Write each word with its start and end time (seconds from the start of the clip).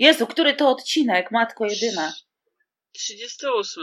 Jezu, 0.00 0.26
który 0.26 0.54
to 0.54 0.68
odcinek, 0.68 1.30
matko 1.30 1.66
jedyna? 1.66 2.12
38. 2.92 3.82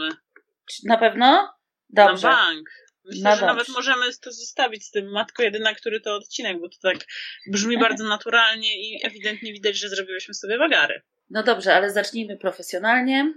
Na 0.84 0.98
pewno? 0.98 1.54
Dobrze. 1.90 2.28
Na 2.28 2.36
bank. 2.36 2.68
Myślę, 3.04 3.22
No 3.22 3.30
że 3.30 3.36
dobrze. 3.40 3.46
nawet 3.46 3.68
możemy 3.68 4.06
to 4.20 4.32
zostawić 4.32 4.84
z 4.86 4.90
tym 4.90 5.10
Matko 5.10 5.42
Jedyna, 5.42 5.74
który 5.74 6.00
to 6.00 6.14
odcinek, 6.16 6.60
bo 6.60 6.68
to 6.68 6.76
tak 6.82 6.96
brzmi 7.46 7.78
bardzo 7.78 8.04
naturalnie 8.16 8.80
i 8.80 9.06
ewidentnie 9.06 9.52
widać, 9.52 9.76
że 9.76 9.88
zrobiłyśmy 9.88 10.34
sobie 10.34 10.58
wagary. 10.58 11.02
No 11.30 11.42
dobrze, 11.42 11.74
ale 11.74 11.90
zacznijmy 11.90 12.36
profesjonalnie. 12.36 13.34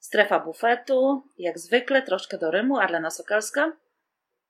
Strefa 0.00 0.40
bufetu, 0.40 1.22
jak 1.38 1.58
zwykle, 1.58 2.02
troszkę 2.02 2.38
do 2.38 2.50
Rymu, 2.50 2.78
Arlena 2.78 3.10
Sokalska. 3.10 3.72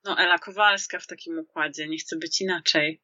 No, 0.05 0.19
Ela 0.19 0.39
Kowalska 0.39 0.99
w 0.99 1.07
takim 1.07 1.39
układzie, 1.39 1.89
nie 1.89 1.99
chce 1.99 2.17
być 2.17 2.41
inaczej. 2.41 3.03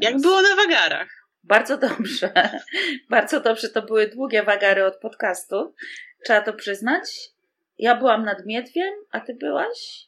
Jak 0.00 0.20
było 0.20 0.42
na 0.42 0.56
wagarach? 0.56 1.19
Bardzo 1.44 1.78
dobrze. 1.78 2.32
Bardzo 3.10 3.40
dobrze. 3.40 3.68
To 3.68 3.82
były 3.82 4.08
długie 4.08 4.42
wagary 4.42 4.84
od 4.84 4.96
podcastu. 4.96 5.74
Trzeba 6.24 6.40
to 6.40 6.52
przyznać. 6.52 7.30
Ja 7.78 7.96
byłam 7.96 8.24
nad 8.24 8.46
Miedwiem, 8.46 8.94
a 9.10 9.20
ty 9.20 9.34
byłaś? 9.34 10.06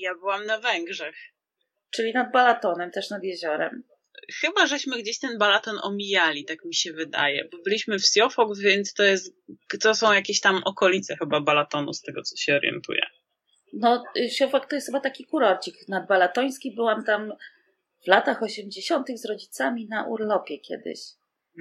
Ja 0.00 0.14
byłam 0.14 0.46
na 0.46 0.58
Węgrzech. 0.58 1.16
Czyli 1.90 2.12
nad 2.12 2.32
Balatonem, 2.32 2.90
też 2.90 3.10
nad 3.10 3.24
jeziorem. 3.24 3.82
Chyba 4.40 4.66
żeśmy 4.66 4.98
gdzieś 4.98 5.18
ten 5.18 5.38
balaton 5.38 5.78
omijali, 5.82 6.44
tak 6.44 6.64
mi 6.64 6.74
się 6.74 6.92
wydaje, 6.92 7.48
bo 7.52 7.58
byliśmy 7.64 7.98
w 7.98 8.06
Siofok, 8.06 8.58
więc 8.58 8.94
to 8.94 9.02
jest, 9.02 9.36
to 9.80 9.94
są 9.94 10.12
jakieś 10.12 10.40
tam 10.40 10.62
okolice 10.64 11.16
chyba 11.16 11.40
balatonu, 11.40 11.92
z 11.92 12.02
tego 12.02 12.22
co 12.22 12.36
się 12.36 12.54
orientuję. 12.54 13.06
No, 13.72 14.04
Siofak 14.30 14.68
to 14.68 14.74
jest 14.74 14.86
chyba 14.86 15.00
taki 15.00 15.24
kurorcik 15.24 15.88
nadbalatoński. 15.88 16.74
Byłam 16.74 17.04
tam 17.04 17.32
w 18.04 18.06
latach 18.06 18.42
80. 18.42 19.06
z 19.14 19.24
rodzicami 19.24 19.88
na 19.88 20.06
urlopie 20.06 20.58
kiedyś. 20.58 21.00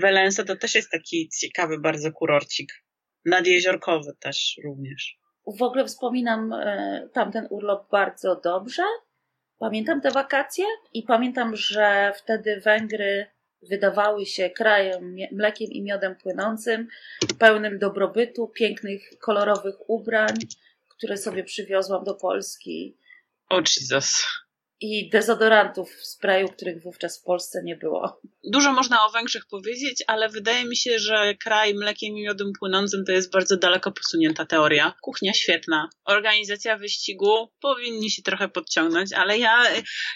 Welense 0.01 0.45
to 0.45 0.55
też 0.55 0.75
jest 0.75 0.91
taki 0.91 1.29
ciekawy 1.29 1.79
bardzo 1.79 2.11
kurorcik. 2.11 2.83
Nadjeziorkowy 3.25 4.11
też 4.19 4.59
również. 4.63 5.17
W 5.47 5.61
ogóle 5.61 5.85
wspominam 5.85 6.53
e, 6.53 7.09
tamten 7.13 7.47
urlop 7.49 7.89
bardzo 7.91 8.35
dobrze. 8.35 8.83
Pamiętam 9.59 10.01
te 10.01 10.11
wakacje 10.11 10.65
i 10.93 11.03
pamiętam, 11.03 11.55
że 11.55 12.13
wtedy 12.17 12.61
Węgry 12.61 13.25
wydawały 13.61 14.25
się 14.25 14.49
krajem 14.49 15.15
mlekiem 15.31 15.71
i 15.71 15.81
miodem 15.81 16.15
płynącym, 16.15 16.87
pełnym 17.39 17.79
dobrobytu, 17.79 18.47
pięknych, 18.47 19.19
kolorowych 19.19 19.89
ubrań, 19.89 20.35
które 20.87 21.17
sobie 21.17 21.43
przywiozłam 21.43 22.03
do 22.03 22.15
Polski 22.15 22.97
O 23.49 23.59
Jesus. 23.59 24.25
I 24.81 25.09
dezodorantów 25.09 25.91
w 25.91 26.05
sprayu, 26.05 26.47
których 26.47 26.83
wówczas 26.83 27.21
w 27.21 27.23
Polsce 27.23 27.61
nie 27.63 27.75
było. 27.75 28.21
Dużo 28.43 28.73
można 28.73 29.05
o 29.05 29.11
Węgrzech 29.11 29.45
powiedzieć, 29.49 30.03
ale 30.07 30.29
wydaje 30.29 30.65
mi 30.65 30.77
się, 30.77 30.99
że 30.99 31.35
kraj 31.43 31.73
mlekiem 31.73 32.17
i 32.17 32.23
miodem 32.23 32.51
płynącym 32.59 33.05
to 33.05 33.11
jest 33.11 33.31
bardzo 33.31 33.57
daleko 33.57 33.91
posunięta 33.91 34.45
teoria. 34.45 34.93
Kuchnia 35.01 35.33
świetna. 35.33 35.89
Organizacja 36.05 36.77
wyścigu 36.77 37.47
powinni 37.61 38.11
się 38.11 38.21
trochę 38.21 38.49
podciągnąć, 38.49 39.13
ale 39.13 39.37
ja, 39.37 39.63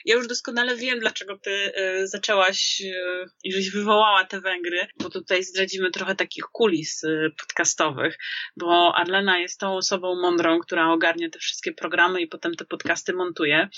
ja 0.06 0.16
już 0.16 0.28
doskonale 0.28 0.76
wiem, 0.76 1.00
dlaczego 1.00 1.38
ty 1.38 1.52
y, 1.52 2.08
zaczęłaś 2.08 2.82
y, 2.82 3.26
i 3.44 3.54
żeś 3.54 3.72
wywołała 3.72 4.26
te 4.26 4.42
Węgry, 4.42 4.88
bo 5.00 5.10
tutaj 5.10 5.44
zdradzimy 5.44 5.92
trochę 5.92 6.16
takich 6.16 6.44
kulis 6.44 7.04
y, 7.04 7.32
podcastowych, 7.40 8.18
bo 8.58 8.96
Arlena 8.96 9.40
jest 9.40 9.60
tą 9.60 9.76
osobą 9.76 10.22
mądrą, 10.22 10.60
która 10.60 10.92
ogarnia 10.92 11.30
te 11.30 11.40
wszystkie 11.40 11.74
programy 11.74 12.22
i 12.22 12.28
potem 12.28 12.56
te 12.56 12.66
podcasty 12.66 13.14
montuje, 13.14 13.70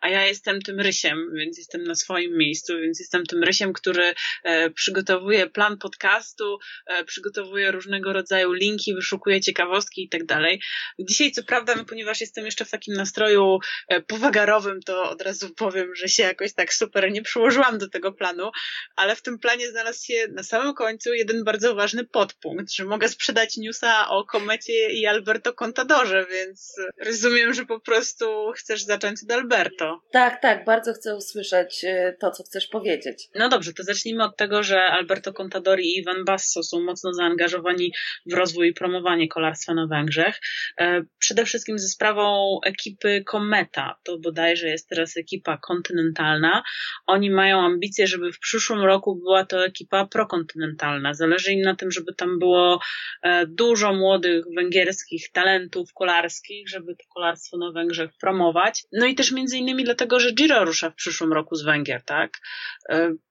a 0.00 0.08
ja 0.08 0.23
jestem 0.26 0.62
tym 0.62 0.80
rysiem, 0.80 1.18
więc 1.34 1.58
jestem 1.58 1.84
na 1.84 1.94
swoim 1.94 2.36
miejscu, 2.36 2.80
więc 2.80 3.00
jestem 3.00 3.26
tym 3.26 3.42
rysiem, 3.42 3.72
który 3.72 4.14
e, 4.44 4.70
przygotowuje 4.70 5.46
plan 5.46 5.78
podcastu, 5.78 6.58
e, 6.86 7.04
przygotowuje 7.04 7.70
różnego 7.70 8.12
rodzaju 8.12 8.52
linki, 8.52 8.94
wyszukuje 8.94 9.40
ciekawostki 9.40 10.04
i 10.04 10.08
tak 10.08 10.24
dalej. 10.24 10.60
Dzisiaj, 10.98 11.32
co 11.32 11.42
prawda, 11.42 11.74
no, 11.74 11.84
ponieważ 11.84 12.20
jestem 12.20 12.44
jeszcze 12.44 12.64
w 12.64 12.70
takim 12.70 12.94
nastroju 12.94 13.58
e, 13.88 14.00
powagarowym, 14.00 14.82
to 14.82 15.10
od 15.10 15.22
razu 15.22 15.54
powiem, 15.54 15.94
że 15.94 16.08
się 16.08 16.22
jakoś 16.22 16.54
tak 16.54 16.74
super 16.74 17.12
nie 17.12 17.22
przyłożyłam 17.22 17.78
do 17.78 17.88
tego 17.88 18.12
planu, 18.12 18.50
ale 18.96 19.16
w 19.16 19.22
tym 19.22 19.38
planie 19.38 19.70
znalazł 19.70 20.04
się 20.04 20.26
na 20.32 20.42
samym 20.42 20.74
końcu 20.74 21.14
jeden 21.14 21.44
bardzo 21.44 21.74
ważny 21.74 22.04
podpunkt, 22.04 22.72
że 22.72 22.84
mogę 22.84 23.08
sprzedać 23.08 23.56
newsa 23.56 24.08
o 24.08 24.24
komecie 24.24 24.92
i 24.92 25.06
Alberto 25.06 25.52
Contadorze, 25.52 26.26
więc 26.30 26.76
rozumiem, 26.98 27.54
że 27.54 27.66
po 27.66 27.80
prostu 27.80 28.52
chcesz 28.56 28.82
zacząć 28.82 29.20
od 29.24 29.32
Alberto. 29.32 30.00
Tak, 30.14 30.42
tak, 30.42 30.64
bardzo 30.64 30.92
chcę 30.92 31.16
usłyszeć 31.16 31.84
e, 31.84 32.16
to, 32.20 32.30
co 32.30 32.42
chcesz 32.42 32.66
powiedzieć. 32.66 33.28
No 33.34 33.48
dobrze, 33.48 33.72
to 33.72 33.82
zacznijmy 33.82 34.24
od 34.24 34.36
tego, 34.36 34.62
że 34.62 34.82
Alberto 34.82 35.32
Contadori 35.32 35.84
i 35.84 35.98
Ivan 35.98 36.24
Basso 36.24 36.62
są 36.62 36.80
mocno 36.80 37.12
zaangażowani 37.12 37.92
w 38.26 38.32
rozwój 38.32 38.68
i 38.68 38.72
promowanie 38.72 39.28
kolarstwa 39.28 39.74
na 39.74 39.86
Węgrzech. 39.86 40.40
E, 40.80 41.02
Przede 41.18 41.44
wszystkim 41.44 41.78
ze 41.78 41.88
sprawą 41.88 42.58
ekipy 42.64 43.24
Kometa, 43.26 43.98
to 44.02 44.18
bodajże 44.18 44.68
jest 44.68 44.88
teraz 44.88 45.16
ekipa 45.16 45.58
kontynentalna. 45.58 46.62
Oni 47.06 47.30
mają 47.30 47.60
ambicje, 47.60 48.06
żeby 48.06 48.32
w 48.32 48.38
przyszłym 48.38 48.80
roku 48.80 49.16
była 49.16 49.44
to 49.44 49.64
ekipa 49.64 50.06
prokontynentalna. 50.06 51.14
Zależy 51.14 51.52
im 51.52 51.60
na 51.60 51.76
tym, 51.76 51.90
żeby 51.90 52.14
tam 52.14 52.38
było 52.38 52.80
e, 53.22 53.46
dużo 53.46 53.92
młodych 53.92 54.44
węgierskich 54.56 55.32
talentów 55.32 55.92
kolarskich, 55.94 56.68
żeby 56.68 56.96
to 56.96 57.04
kolarstwo 57.14 57.58
na 57.58 57.72
Węgrzech 57.72 58.10
promować. 58.20 58.82
No 58.92 59.06
i 59.06 59.14
też 59.14 59.32
między 59.32 59.58
innymi 59.58 59.84
dlatego, 59.84 60.03
że 60.20 60.32
Giro 60.32 60.64
rusza 60.64 60.90
w 60.90 60.94
przyszłym 60.94 61.32
roku 61.32 61.56
z 61.56 61.62
Węgier, 61.62 62.02
tak? 62.02 62.38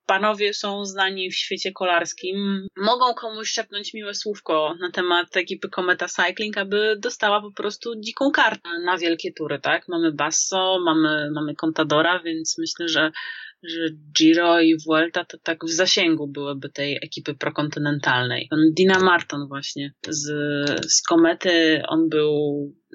Panowie 0.06 0.54
są 0.54 0.86
znani 0.86 1.32
w 1.32 1.36
świecie 1.36 1.72
kolarskim. 1.72 2.68
Mogą 2.78 3.14
komuś 3.14 3.50
szepnąć 3.50 3.94
miłe 3.94 4.14
słówko 4.14 4.76
na 4.80 4.92
temat 4.92 5.38
ekipy 5.38 5.70
Kometa 5.70 6.08
Cycling, 6.08 6.58
aby 6.58 6.96
dostała 7.00 7.42
po 7.42 7.52
prostu 7.52 7.94
dziką 8.00 8.32
kartę 8.32 8.70
na 8.86 8.98
wielkie 8.98 9.34
tury, 9.34 9.60
tak? 9.60 9.88
Mamy 9.88 10.12
Basso, 10.12 10.80
mamy, 10.86 11.32
mamy 11.36 11.56
Contadora, 11.56 12.20
więc 12.20 12.56
myślę, 12.58 12.88
że, 12.88 13.12
że 13.64 13.90
Giro 14.18 14.62
i 14.62 14.78
Vuelta 14.86 15.26
to 15.26 15.38
tak 15.38 15.66
w 15.66 15.70
zasięgu 15.70 16.28
byłyby 16.28 16.70
tej 16.70 17.00
ekipy 17.04 17.34
prokontynentalnej. 17.34 18.50
Dina 18.78 19.00
Marton 19.00 19.48
właśnie 19.48 19.94
z, 20.08 20.26
z 20.92 21.02
Komety, 21.02 21.84
on 21.88 22.10
był 22.10 22.34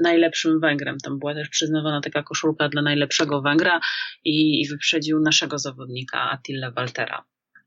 najlepszym 0.03 0.61
Węgrem. 0.61 0.97
Tam 1.05 1.19
była 1.19 1.35
też 1.35 1.49
przyznawana 1.49 2.01
taka 2.01 2.23
koszulka 2.23 2.69
dla 2.69 2.83
najlepszego 2.83 3.43
Węgra 3.43 3.81
i, 4.25 4.61
i 4.61 4.69
wyprzedził 4.69 5.21
naszego 5.21 5.59
zawodnika 5.59 6.31
Attila 6.31 6.71
Waltera. 6.71 6.98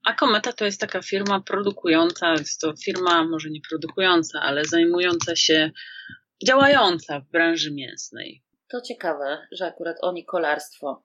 A 0.06 0.14
Kometa 0.14 0.53
to 0.53 0.66
jest 0.66 0.81
taka 0.81 1.02
firma 1.02 1.42
produkująca, 1.42 2.31
jest 2.31 2.62
to 2.62 2.74
firma 2.86 3.24
może 3.24 3.50
nie 3.50 3.62
produkująca, 3.69 4.42
ale 4.42 4.66
zajmująca 4.66 5.36
się, 5.36 5.72
działająca 6.47 7.19
w 7.19 7.31
branży 7.31 7.72
mięsnej. 7.72 8.44
To 8.68 8.81
ciekawe, 8.81 9.47
że 9.52 9.66
akurat 9.66 9.97
oni 10.02 10.25
kolarstwo. 10.25 11.03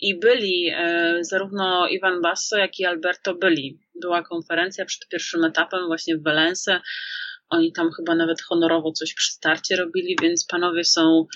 I 0.00 0.18
byli 0.18 0.70
e, 0.74 1.18
zarówno 1.20 1.88
Iwan 1.88 2.22
Basso, 2.22 2.56
jak 2.56 2.78
i 2.80 2.84
Alberto 2.84 3.34
byli. 3.34 3.80
Była 4.00 4.22
konferencja 4.22 4.84
przed 4.84 5.08
pierwszym 5.08 5.44
etapem 5.44 5.86
właśnie 5.86 6.16
w 6.16 6.22
Valence. 6.22 6.80
Oni 7.48 7.72
tam 7.72 7.90
chyba 7.92 8.14
nawet 8.14 8.42
honorowo 8.42 8.92
coś 8.92 9.14
przy 9.14 9.32
starcie 9.32 9.76
robili, 9.76 10.16
więc 10.22 10.46
panowie 10.46 10.84
są 10.84 11.26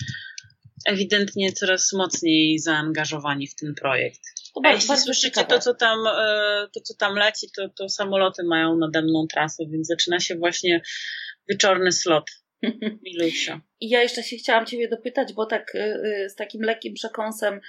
ewidentnie 0.85 1.51
coraz 1.51 1.93
mocniej 1.93 2.59
zaangażowani 2.59 3.47
w 3.47 3.55
ten 3.55 3.73
projekt. 3.75 4.40
To 4.55 4.61
A 4.63 4.71
jeśli 4.71 4.87
bardzo 4.87 5.05
słyszycie 5.05 5.31
ciekawe. 5.31 5.55
to, 5.55 5.59
co 5.59 5.73
tam, 5.73 5.99
e, 6.07 6.67
to, 6.73 6.81
co 6.81 6.93
tam 6.99 7.15
leci, 7.15 7.47
to, 7.55 7.69
to 7.69 7.89
samoloty 7.89 8.43
mają 8.43 8.77
nade 8.77 9.01
mną 9.01 9.27
trasę, 9.27 9.63
więc 9.71 9.87
zaczyna 9.87 10.19
się 10.19 10.35
właśnie 10.35 10.81
wieczorny 11.49 11.91
slot 11.91 12.25
Milusia. 13.05 13.61
I 13.79 13.89
ja 13.89 14.01
jeszcze 14.01 14.23
się 14.23 14.37
chciałam 14.37 14.65
Ciebie 14.65 14.87
dopytać, 14.87 15.33
bo 15.33 15.45
tak 15.45 15.75
y, 15.75 15.79
y, 15.79 16.29
z 16.29 16.35
takim 16.35 16.61
lekkim 16.61 16.93
przekąsem 16.93 17.59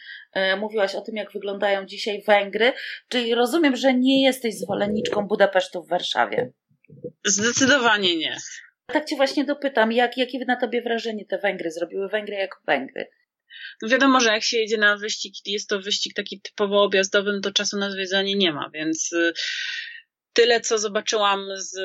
mówiłaś 0.58 0.94
o 0.94 1.00
tym, 1.00 1.16
jak 1.16 1.32
wyglądają 1.32 1.86
dzisiaj 1.86 2.22
Węgry. 2.26 2.72
Czyli 3.08 3.34
rozumiem, 3.34 3.76
że 3.76 3.94
nie 3.94 4.24
jesteś 4.24 4.58
zwolenniczką 4.58 5.26
Budapesztu 5.26 5.82
w 5.82 5.88
Warszawie. 5.88 6.52
Zdecydowanie 7.24 8.16
nie. 8.16 8.36
Tak 8.86 9.04
Cię 9.04 9.16
właśnie 9.16 9.44
dopytam, 9.44 9.92
jak, 9.92 10.16
jakie 10.16 10.44
na 10.44 10.56
Tobie 10.56 10.82
wrażenie 10.82 11.24
te 11.24 11.38
Węgry 11.38 11.70
zrobiły 11.70 12.08
Węgry 12.08 12.34
jako 12.34 12.58
Węgry? 12.66 13.06
No 13.82 13.88
wiadomo, 13.88 14.20
że 14.20 14.28
jak 14.28 14.44
się 14.44 14.56
jedzie 14.56 14.78
na 14.78 14.96
wyścig 14.96 15.34
jest 15.46 15.68
to 15.68 15.80
wyścig 15.80 16.14
taki 16.14 16.40
typowo 16.40 16.82
objazdowy, 16.82 17.32
no 17.32 17.40
to 17.40 17.52
czasu 17.52 17.78
na 17.78 17.90
zwiedzanie 17.90 18.34
nie 18.34 18.52
ma, 18.52 18.70
więc 18.74 19.12
y, 19.12 19.32
tyle, 20.32 20.60
co 20.60 20.78
zobaczyłam 20.78 21.46
z 21.56 21.76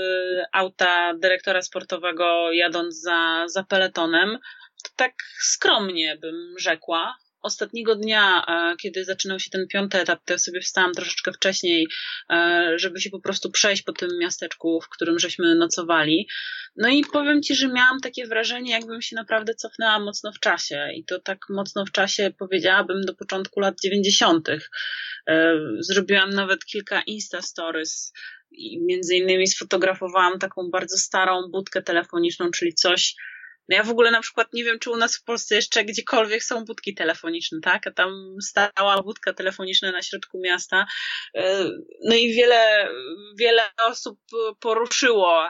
auta 0.54 1.14
dyrektora 1.14 1.62
sportowego 1.62 2.52
jadąc 2.52 3.02
za, 3.02 3.46
za 3.48 3.64
peletonem, 3.64 4.38
to 4.84 4.90
tak 4.96 5.14
skromnie 5.40 6.18
bym 6.18 6.56
rzekła. 6.60 7.16
Ostatniego 7.42 7.96
dnia, 7.96 8.46
e, 8.48 8.76
kiedy 8.82 9.06
zaczynał 9.06 9.40
się 9.40 9.50
ten 9.50 9.68
piąty 9.68 10.00
etap, 10.00 10.20
to 10.26 10.34
ja 10.34 10.38
sobie 10.38 10.62
wstałam 10.62 10.94
troszeczkę 10.94 11.34
wcześniej, 11.34 11.88
e, 12.32 12.74
żeby 12.76 13.02
się 13.02 13.10
po 13.10 13.20
prostu 13.20 13.52
przejść 13.52 13.84
po 13.84 13.94
tym 13.94 14.10
miasteczku, 14.20 14.82
w 14.82 14.90
którym 14.90 15.20
żeśmy 15.20 15.56
nocowali. 15.56 16.28
No 16.76 16.90
i 16.90 17.04
powiem 17.14 17.42
Ci, 17.42 17.56
że 17.56 17.68
miałam 17.68 18.00
takie 18.00 18.28
wrażenie, 18.28 18.72
jakbym 18.72 19.02
się 19.02 19.16
naprawdę 19.16 19.56
cofnęła 19.56 20.00
mocno 20.00 20.32
w 20.32 20.40
czasie. 20.40 20.90
I 20.96 21.06
to 21.06 21.20
tak 21.20 21.40
mocno 21.50 21.86
w 21.86 21.92
czasie 21.92 22.34
powiedziałabym 22.40 23.02
do 23.02 23.16
początku 23.16 23.60
lat 23.60 23.76
90. 23.84 24.50
E, 24.50 24.58
Zrobiłam 25.80 26.30
nawet 26.30 26.66
kilka 26.66 27.02
Insta 27.02 27.42
Stories 27.42 28.14
I 28.52 28.80
między 28.86 29.16
innymi 29.16 29.48
sfotografowałam 29.48 30.40
taką 30.40 30.70
bardzo 30.72 30.98
starą 30.98 31.42
budkę 31.52 31.82
telefoniczną, 31.82 32.52
czyli 32.52 32.74
coś, 32.74 33.16
no 33.70 33.76
ja 33.76 33.84
w 33.84 33.90
ogóle 33.90 34.12
na 34.12 34.22
przykład 34.22 34.54
nie 34.54 34.64
wiem, 34.64 34.80
czy 34.80 34.92
u 34.92 34.98
nas 34.98 35.18
w 35.18 35.24
Polsce 35.24 35.56
jeszcze 35.56 35.86
gdziekolwiek 35.86 36.44
są 36.44 36.66
budki 36.66 36.96
telefoniczne, 36.96 37.60
tak? 37.62 37.88
A 37.88 37.92
tam 37.92 38.36
stała 38.42 39.04
budka 39.04 39.34
telefoniczna 39.34 39.92
na 39.92 40.02
środku 40.02 40.40
miasta. 40.40 40.86
E, 41.36 41.70
no 42.04 42.16
i 42.16 42.34
wiele, 42.34 42.90
wiele 43.38 43.62
osób 43.86 44.20
poruszyło, 44.60 45.50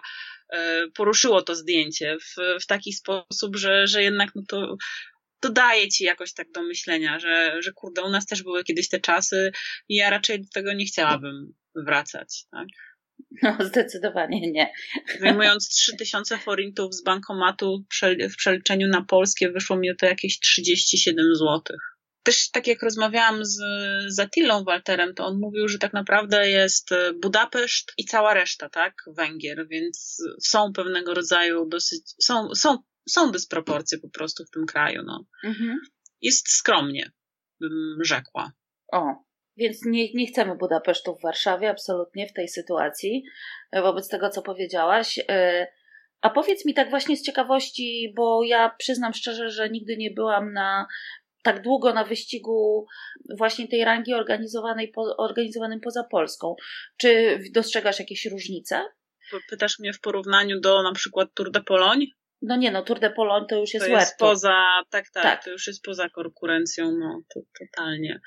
e, 0.53 0.87
poruszyło 0.95 1.41
to 1.41 1.55
zdjęcie 1.55 2.17
w, 2.21 2.61
w 2.63 2.65
taki 2.65 2.93
sposób, 2.93 3.55
że, 3.55 3.87
że 3.87 4.03
jednak 4.03 4.29
no 4.35 4.41
to 5.39 5.49
daje 5.49 5.87
ci 5.89 6.03
jakoś 6.03 6.33
tak 6.33 6.51
do 6.51 6.61
myślenia, 6.61 7.19
że, 7.19 7.61
że 7.61 7.71
kurde, 7.71 8.01
u 8.01 8.09
nas 8.09 8.25
też 8.25 8.43
były 8.43 8.63
kiedyś 8.63 8.89
te 8.89 8.99
czasy 8.99 9.51
i 9.89 9.95
ja 9.95 10.09
raczej 10.09 10.41
do 10.41 10.47
tego 10.53 10.73
nie 10.73 10.85
chciałabym 10.85 11.53
wracać, 11.75 12.43
tak? 12.51 12.67
No, 13.43 13.57
zdecydowanie 13.59 14.51
nie. 14.51 14.73
Wyjmując 15.21 15.69
3000 15.69 16.37
forintów 16.37 16.95
z 16.95 17.03
bankomatu 17.03 17.85
w 18.31 18.35
przeliczeniu 18.37 18.87
na 18.87 19.01
polskie 19.01 19.51
wyszło 19.51 19.77
mi 19.77 19.95
to 19.95 20.05
jakieś 20.05 20.39
37 20.39 21.35
zł. 21.35 21.77
Też 22.23 22.51
tak 22.51 22.67
jak 22.67 22.83
rozmawiałam 22.83 23.45
z, 23.45 23.59
z 24.07 24.19
Attillą 24.19 24.63
Walterem, 24.63 25.13
to 25.13 25.25
on 25.25 25.39
mówił, 25.39 25.67
że 25.67 25.77
tak 25.77 25.93
naprawdę 25.93 26.49
jest 26.49 26.89
Budapeszt 27.21 27.93
i 27.97 28.05
cała 28.05 28.33
reszta, 28.33 28.69
tak, 28.69 28.93
Węgier, 29.07 29.67
więc 29.69 30.23
są 30.41 30.73
pewnego 30.73 31.13
rodzaju 31.13 31.65
dosyć, 31.69 32.01
są, 32.21 32.55
są, 32.55 32.77
są 33.09 33.31
dysproporcje 33.31 33.97
po 33.97 34.09
prostu 34.09 34.45
w 34.45 34.49
tym 34.49 34.65
kraju, 34.65 35.03
no. 35.05 35.25
Mhm. 35.43 35.79
Jest 36.21 36.49
skromnie, 36.49 37.11
bym 37.59 37.97
rzekła. 38.03 38.51
O, 38.93 39.26
więc 39.57 39.85
nie, 39.85 40.13
nie 40.13 40.27
chcemy 40.27 40.55
Budapesztu 40.55 41.15
w 41.15 41.21
Warszawie, 41.21 41.69
absolutnie 41.69 42.27
w 42.27 42.33
tej 42.33 42.47
sytuacji, 42.47 43.23
e, 43.71 43.81
wobec 43.81 44.09
tego, 44.09 44.29
co 44.29 44.41
powiedziałaś. 44.41 45.19
E, 45.29 45.67
a 46.21 46.29
powiedz 46.29 46.65
mi 46.65 46.73
tak 46.73 46.89
właśnie 46.89 47.17
z 47.17 47.23
ciekawości, 47.23 48.13
bo 48.15 48.43
ja 48.43 48.75
przyznam 48.77 49.13
szczerze, 49.13 49.49
że 49.49 49.69
nigdy 49.69 49.97
nie 49.97 50.11
byłam 50.11 50.53
na 50.53 50.87
tak 51.43 51.61
długo 51.61 51.93
na 51.93 52.03
wyścigu 52.03 52.85
właśnie 53.37 53.67
tej 53.67 53.85
rangi 53.85 54.13
organizowanej 54.13 54.87
po, 54.87 55.17
organizowanym 55.17 55.79
poza 55.79 56.03
Polską. 56.03 56.55
Czy 56.97 57.39
dostrzegasz 57.53 57.99
jakieś 57.99 58.25
różnice? 58.25 58.85
Pytasz 59.49 59.79
mnie 59.79 59.93
w 59.93 59.99
porównaniu 59.99 60.59
do 60.59 60.83
na 60.83 60.91
przykład 60.91 61.29
Tour 61.33 61.51
de 61.51 61.61
Pologne? 61.61 62.05
No 62.41 62.55
nie, 62.55 62.71
no 62.71 62.81
Tour 62.81 62.99
de 62.99 63.09
Pologne 63.09 63.47
to 63.49 63.55
już 63.55 63.73
jest 63.73 63.85
To 63.85 63.91
jest 63.91 64.17
poza, 64.17 64.65
tak, 64.89 65.09
tak, 65.09 65.23
tak, 65.23 65.43
to 65.43 65.49
już 65.49 65.67
jest 65.67 65.83
poza 65.83 66.09
konkurencją, 66.09 66.91
no 66.91 67.21
to 67.33 67.39
totalnie 67.59 68.19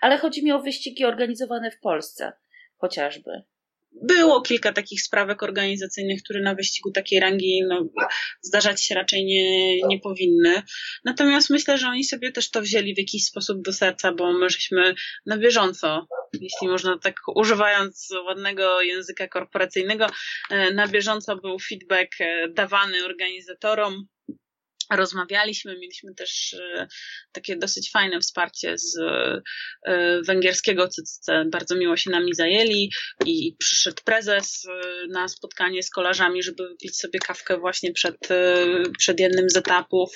ale 0.00 0.18
chodzi 0.18 0.44
mi 0.44 0.52
o 0.52 0.62
wyścigi 0.62 1.04
organizowane 1.04 1.70
w 1.70 1.80
Polsce 1.80 2.32
chociażby. 2.76 3.30
Było 4.02 4.42
kilka 4.42 4.72
takich 4.72 5.02
sprawek 5.02 5.42
organizacyjnych, 5.42 6.22
które 6.22 6.40
na 6.40 6.54
wyścigu 6.54 6.90
takiej 6.90 7.20
rangi 7.20 7.62
no, 7.68 7.86
zdarzać 8.42 8.84
się 8.84 8.94
raczej 8.94 9.24
nie, 9.24 9.76
nie 9.82 9.98
powinny. 10.00 10.62
Natomiast 11.04 11.50
myślę, 11.50 11.78
że 11.78 11.88
oni 11.88 12.04
sobie 12.04 12.32
też 12.32 12.50
to 12.50 12.62
wzięli 12.62 12.94
w 12.94 12.98
jakiś 12.98 13.24
sposób 13.24 13.62
do 13.62 13.72
serca, 13.72 14.12
bo 14.12 14.32
my 14.32 14.50
żeśmy 14.50 14.94
na 15.26 15.38
bieżąco, 15.38 16.06
jeśli 16.32 16.68
można 16.68 16.98
tak 16.98 17.14
używając 17.34 18.08
ładnego 18.26 18.82
języka 18.82 19.28
korporacyjnego, 19.28 20.06
e, 20.50 20.74
na 20.74 20.88
bieżąco 20.88 21.36
był 21.36 21.58
feedback 21.58 22.20
e, 22.20 22.48
dawany 22.48 23.04
organizatorom 23.04 24.08
rozmawialiśmy, 24.96 25.78
mieliśmy 25.78 26.14
też 26.14 26.54
e, 26.54 26.86
takie 27.32 27.56
dosyć 27.56 27.90
fajne 27.90 28.20
wsparcie 28.20 28.78
z 28.78 28.98
e, 29.86 30.22
węgierskiego 30.22 30.88
CCC. 30.88 31.44
Bardzo 31.52 31.76
miło 31.76 31.96
się 31.96 32.10
nami 32.10 32.34
zajęli 32.34 32.90
i 33.26 33.56
przyszedł 33.58 34.02
prezes 34.04 34.66
e, 34.66 35.06
na 35.06 35.28
spotkanie 35.28 35.82
z 35.82 35.90
kolarzami, 35.90 36.42
żeby 36.42 36.68
wypić 36.68 36.96
sobie 36.96 37.18
kawkę 37.18 37.58
właśnie 37.58 37.92
przed, 37.92 38.16
przed 38.98 39.20
jednym 39.20 39.50
z 39.50 39.56
etapów 39.56 40.10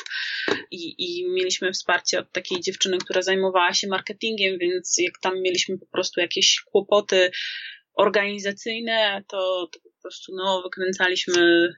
I, 0.71 0.95
i 0.99 1.31
mieliśmy 1.31 1.73
wsparcie 1.73 2.19
od 2.19 2.33
takiej 2.33 2.61
dziewczyny, 2.61 2.99
która 2.99 3.23
zajmowała 3.23 3.75
się 3.75 3.89
marketingiem, 3.89 4.59
więc 4.59 4.95
jak 4.99 5.13
tam 5.21 5.43
mieliśmy 5.43 5.79
po 5.79 5.87
prostu 5.87 6.21
jakieś 6.21 6.61
kłopoty 6.65 7.31
organizacyjne, 7.95 9.23
to, 9.29 9.69
to 9.73 9.81
po 9.81 9.91
prostu 10.03 10.33
no, 10.37 10.63
wykręcaliśmy 10.63 11.69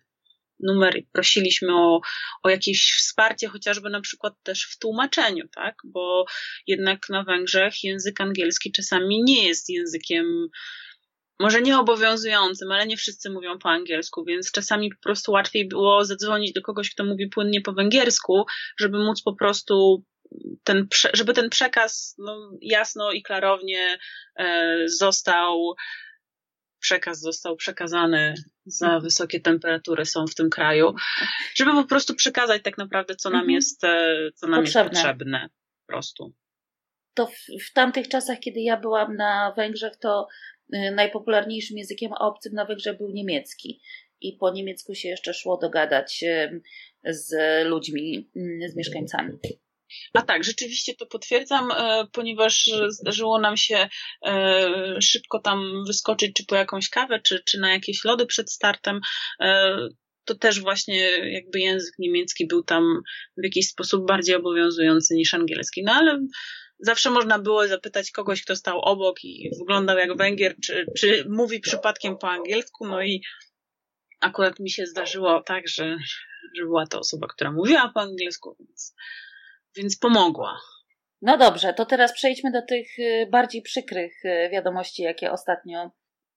numer 0.61 0.97
i 0.97 1.09
prosiliśmy 1.13 1.75
o, 1.75 2.01
o 2.43 2.49
jakieś 2.49 2.93
wsparcie, 2.99 3.49
chociażby 3.49 3.91
na 3.91 4.01
przykład 4.01 4.35
też 4.43 4.65
w 4.65 4.79
tłumaczeniu, 4.79 5.49
tak? 5.55 5.75
Bo 5.85 6.25
jednak 6.67 7.09
na 7.09 7.25
Węgrzech 7.25 7.85
język 7.85 8.21
angielski 8.21 8.73
czasami 8.73 9.23
nie 9.25 9.47
jest 9.47 9.69
językiem 9.69 10.49
może 11.41 11.63
nie 11.63 11.79
obowiązującym, 11.79 12.73
ale 12.73 12.87
nie 12.87 12.97
wszyscy 12.97 13.31
mówią 13.31 13.59
po 13.59 13.69
angielsku, 13.69 14.25
więc 14.25 14.53
czasami 14.53 14.91
po 14.91 15.01
prostu 15.03 15.33
łatwiej 15.33 15.69
było 15.69 16.05
zadzwonić 16.05 16.53
do 16.53 16.63
kogoś, 16.63 16.91
kto 16.91 17.05
mówi 17.05 17.29
płynnie 17.29 17.61
po 17.61 17.73
węgiersku, 17.73 18.45
żeby 18.81 18.99
móc 18.99 19.23
po 19.23 19.37
prostu 19.37 20.05
ten, 20.65 20.87
żeby 21.15 21.33
ten 21.33 21.51
przekaz 21.51 22.15
no, 22.19 22.51
jasno 22.61 23.13
i 23.13 23.23
klarownie 23.23 23.99
e, 24.37 24.77
został 24.87 25.75
przekaz 26.85 27.21
został 27.21 27.57
przekazany 27.57 28.35
za 28.67 29.01
wysokie 29.01 29.41
temperatury 29.41 30.05
są 30.05 30.27
w 30.27 30.35
tym 30.35 30.51
kraju, 30.51 30.95
żeby 31.55 31.71
po 31.73 31.85
prostu 31.85 32.15
przekazać 32.15 32.63
tak 32.63 32.79
naprawdę, 32.79 33.17
co 33.17 33.31
nam 33.31 33.41
mhm. 33.41 33.55
jest, 33.55 33.85
e, 33.85 34.17
co 34.35 34.47
nam 34.47 34.61
potrzebne. 34.61 34.91
jest 34.91 35.03
potrzebne. 35.03 35.49
Po 35.87 35.93
prostu. 35.93 36.35
To 37.15 37.27
w, 37.27 37.65
w 37.69 37.73
tamtych 37.73 38.09
czasach, 38.09 38.39
kiedy 38.39 38.61
ja 38.61 38.77
byłam 38.77 39.17
na 39.17 39.53
Węgrzech, 39.57 39.97
to 39.97 40.29
y, 40.75 40.91
najpopularniejszym 40.95 41.79
językiem 41.79 42.13
obcym 42.13 42.55
na 42.55 42.65
Węgrzech 42.65 42.99
był 42.99 43.11
niemiecki. 43.11 43.81
I 44.21 44.37
po 44.41 44.51
niemiecku 44.51 44.95
się 44.95 45.09
jeszcze 45.09 45.35
szło 45.35 45.57
dogadać 45.57 46.25
z 47.05 47.35
ludźmi, 47.67 48.31
y, 48.37 48.69
z 48.69 48.77
mieszkańcami. 48.77 49.39
A 50.15 50.23
tak, 50.23 50.45
rzeczywiście 50.45 50.95
to 50.95 51.07
potwierdzam, 51.07 51.71
e, 51.71 52.07
ponieważ 52.13 52.71
zdarzyło 52.89 53.41
nam 53.41 53.57
się 53.57 53.89
e, 54.27 55.01
szybko 55.01 55.39
tam 55.39 55.85
wyskoczyć, 55.87 56.33
czy 56.37 56.47
po 56.47 56.57
jakąś 56.57 56.89
kawę, 56.89 57.21
czy, 57.21 57.43
czy 57.47 57.59
na 57.59 57.73
jakieś 57.73 58.05
lody 58.05 58.27
przed 58.27 58.53
startem. 58.53 59.01
E, 59.41 59.77
to 60.25 60.35
też 60.35 60.61
właśnie 60.61 60.99
jakby 61.33 61.61
język 61.61 61.95
niemiecki 61.99 62.47
był 62.47 62.63
tam 62.63 63.01
w 63.37 63.45
jakiś 63.45 63.69
sposób 63.69 64.07
bardziej 64.07 64.35
obowiązujący 64.35 65.15
niż 65.15 65.35
angielski. 65.35 65.83
No 65.85 65.93
ale 65.93 66.27
zawsze 66.79 67.11
można 67.11 67.39
było 67.39 67.69
zapytać 67.69 68.11
kogoś, 68.11 68.43
kto 68.43 68.57
stał 68.57 68.81
obok 68.81 69.25
i 69.25 69.51
wyglądał 69.59 69.99
jak 69.99 70.17
Węgier, 70.17 70.55
czy, 70.65 70.87
czy 70.99 71.25
mówi 71.29 71.61
przypadkiem 71.61 72.19
po 72.19 72.31
angielsku. 72.31 72.87
No 72.87 73.03
i 73.03 73.23
akurat 74.21 74.61
mi 74.61 74.71
się 74.71 74.87
zdarzyło 74.87 75.43
tak, 75.43 75.69
że, 75.69 75.97
że 76.57 76.63
była 76.63 76.87
to 76.87 76.99
osoba, 76.99 77.27
która 77.27 77.53
mówiła 77.53 77.91
po 77.95 78.01
angielsku, 78.01 78.57
więc 78.59 78.95
więc 79.77 79.99
pomogła. 79.99 80.61
No 81.23 81.39
dobrze, 81.39 81.75
to 81.75 81.87
teraz 81.87 82.13
przejdźmy 82.13 82.51
do 82.53 82.63
tych 82.63 82.99
y, 82.99 83.29
bardziej 83.31 83.63
przykrych 83.63 84.25
y, 84.25 84.49
wiadomości, 84.53 85.03
jakie 85.03 85.33
ostatnio 85.33 85.91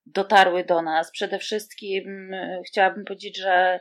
dotarły 0.06 0.64
do 0.64 0.82
nas. 0.82 1.12
Przede 1.12 1.40
wszystkim 1.40 2.34
y, 2.34 2.62
chciałabym 2.68 3.06
powiedzieć, 3.06 3.38
że 3.38 3.80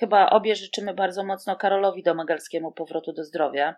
chyba 0.00 0.30
obie 0.30 0.56
życzymy 0.56 0.94
bardzo 0.94 1.24
mocno 1.24 1.56
Karolowi 1.56 2.02
Domagalskiemu 2.02 2.72
powrotu 2.72 3.12
do 3.12 3.24
zdrowia. 3.24 3.74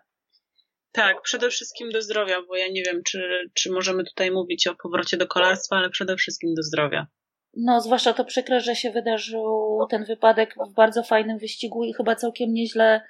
Tak, 0.91 1.21
przede 1.21 1.49
wszystkim 1.49 1.89
do 1.89 2.01
zdrowia, 2.01 2.41
bo 2.47 2.55
ja 2.55 2.67
nie 2.67 2.83
wiem, 2.83 3.03
czy, 3.03 3.49
czy 3.53 3.71
możemy 3.71 4.03
tutaj 4.03 4.31
mówić 4.31 4.67
o 4.67 4.75
powrocie 4.75 5.17
do 5.17 5.27
kolarstwa, 5.27 5.75
ale 5.75 5.89
przede 5.89 6.15
wszystkim 6.15 6.53
do 6.55 6.63
zdrowia. 6.63 7.07
No, 7.57 7.81
zwłaszcza 7.81 8.13
to 8.13 8.25
przykre, 8.25 8.59
że 8.61 8.75
się 8.75 8.91
wydarzył 8.91 9.79
ten 9.89 10.05
wypadek 10.05 10.55
w 10.69 10.73
bardzo 10.73 11.03
fajnym 11.03 11.37
wyścigu 11.37 11.83
i 11.83 11.93
chyba 11.93 12.15
całkiem 12.15 12.53
nieźle 12.53 13.01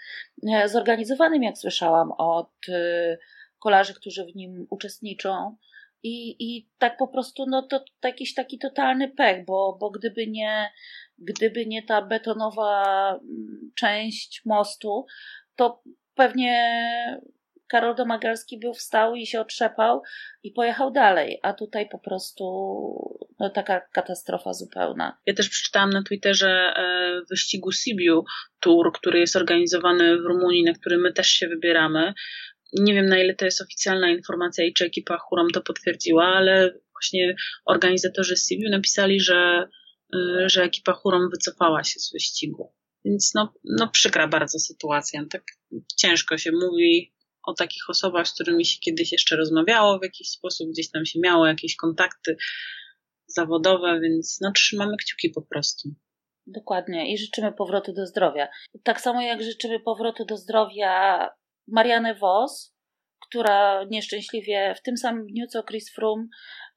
e, 0.53 0.69
zorganizowanym, 0.69 1.43
jak 1.43 1.57
słyszałam 1.57 2.11
od 2.11 2.51
e, 2.69 3.17
kolarzy, 3.59 3.93
którzy 3.93 4.25
w 4.25 4.35
nim 4.35 4.67
uczestniczą. 4.69 5.55
I, 6.03 6.35
i 6.39 6.69
tak 6.77 6.97
po 6.97 7.07
prostu, 7.07 7.45
no 7.47 7.61
to, 7.61 7.83
jakiś 8.03 8.33
taki 8.33 8.59
totalny 8.59 9.07
pech, 9.07 9.45
bo, 9.45 9.77
bo 9.79 9.91
gdyby 9.91 10.27
nie, 10.27 10.71
gdyby 11.17 11.65
nie 11.65 11.83
ta 11.83 12.01
betonowa 12.01 13.09
mm, 13.11 13.71
część 13.75 14.41
mostu, 14.45 15.05
to 15.55 15.83
pewnie 16.15 16.81
Karol 17.71 17.95
Domagalski 17.95 18.59
był 18.59 18.73
wstał 18.73 19.15
i 19.15 19.27
się 19.27 19.41
otrzepał 19.41 20.01
i 20.43 20.51
pojechał 20.51 20.91
dalej, 20.91 21.39
a 21.43 21.53
tutaj 21.53 21.89
po 21.89 21.99
prostu 21.99 22.43
no, 23.39 23.49
taka 23.49 23.81
katastrofa 23.93 24.53
zupełna. 24.53 25.17
Ja 25.25 25.33
też 25.33 25.49
przeczytałam 25.49 25.89
na 25.89 26.03
Twitterze 26.03 26.49
e, 26.49 27.21
wyścigu 27.29 27.71
Sibiu 27.71 28.23
Tour, 28.59 28.91
który 28.93 29.19
jest 29.19 29.35
organizowany 29.35 30.17
w 30.17 30.25
Rumunii, 30.25 30.63
na 30.63 30.73
który 30.73 30.97
my 30.97 31.13
też 31.13 31.27
się 31.27 31.47
wybieramy. 31.47 32.13
Nie 32.73 32.93
wiem 32.93 33.05
na 33.05 33.19
ile 33.19 33.35
to 33.35 33.45
jest 33.45 33.61
oficjalna 33.61 34.09
informacja 34.09 34.65
i 34.65 34.73
czy 34.73 34.85
ekipa 34.85 35.17
Hurom 35.17 35.49
to 35.49 35.61
potwierdziła, 35.61 36.25
ale 36.25 36.73
właśnie 36.91 37.35
organizatorzy 37.65 38.37
Sibiu 38.37 38.69
napisali, 38.69 39.19
że, 39.19 39.67
e, 40.15 40.49
że 40.49 40.63
ekipa 40.63 40.93
Hurom 40.93 41.29
wycofała 41.29 41.83
się 41.83 41.99
z 41.99 42.11
wyścigu. 42.13 42.73
Więc 43.05 43.31
no, 43.35 43.53
no 43.63 43.87
przykra 43.87 44.27
bardzo 44.27 44.59
sytuacja. 44.59 45.23
Tak 45.29 45.43
ciężko 45.97 46.37
się 46.37 46.51
mówi 46.51 47.13
o 47.43 47.53
takich 47.53 47.89
osobach, 47.89 48.27
z 48.27 48.33
którymi 48.33 48.65
się 48.65 48.79
kiedyś 48.79 49.11
jeszcze 49.11 49.35
rozmawiało 49.35 49.99
w 49.99 50.03
jakiś 50.03 50.29
sposób, 50.29 50.69
gdzieś 50.69 50.91
tam 50.91 51.05
się 51.05 51.19
miało 51.19 51.47
jakieś 51.47 51.75
kontakty 51.75 52.37
zawodowe, 53.27 53.99
więc 53.99 54.37
no, 54.41 54.51
trzymamy 54.51 54.97
kciuki 54.97 55.29
po 55.29 55.41
prostu. 55.41 55.89
Dokładnie 56.47 57.13
i 57.13 57.17
życzymy 57.17 57.51
powrotu 57.51 57.93
do 57.93 58.05
zdrowia. 58.05 58.47
Tak 58.83 59.01
samo 59.01 59.21
jak 59.21 59.43
życzymy 59.43 59.79
powrotu 59.79 60.25
do 60.25 60.37
zdrowia 60.37 61.29
Marianne 61.67 62.15
Vos, 62.15 62.75
która 63.27 63.83
nieszczęśliwie 63.83 64.75
w 64.77 64.81
tym 64.81 64.97
samym 64.97 65.27
dniu 65.27 65.47
co 65.47 65.63
Chris 65.63 65.93
Froome 65.93 66.27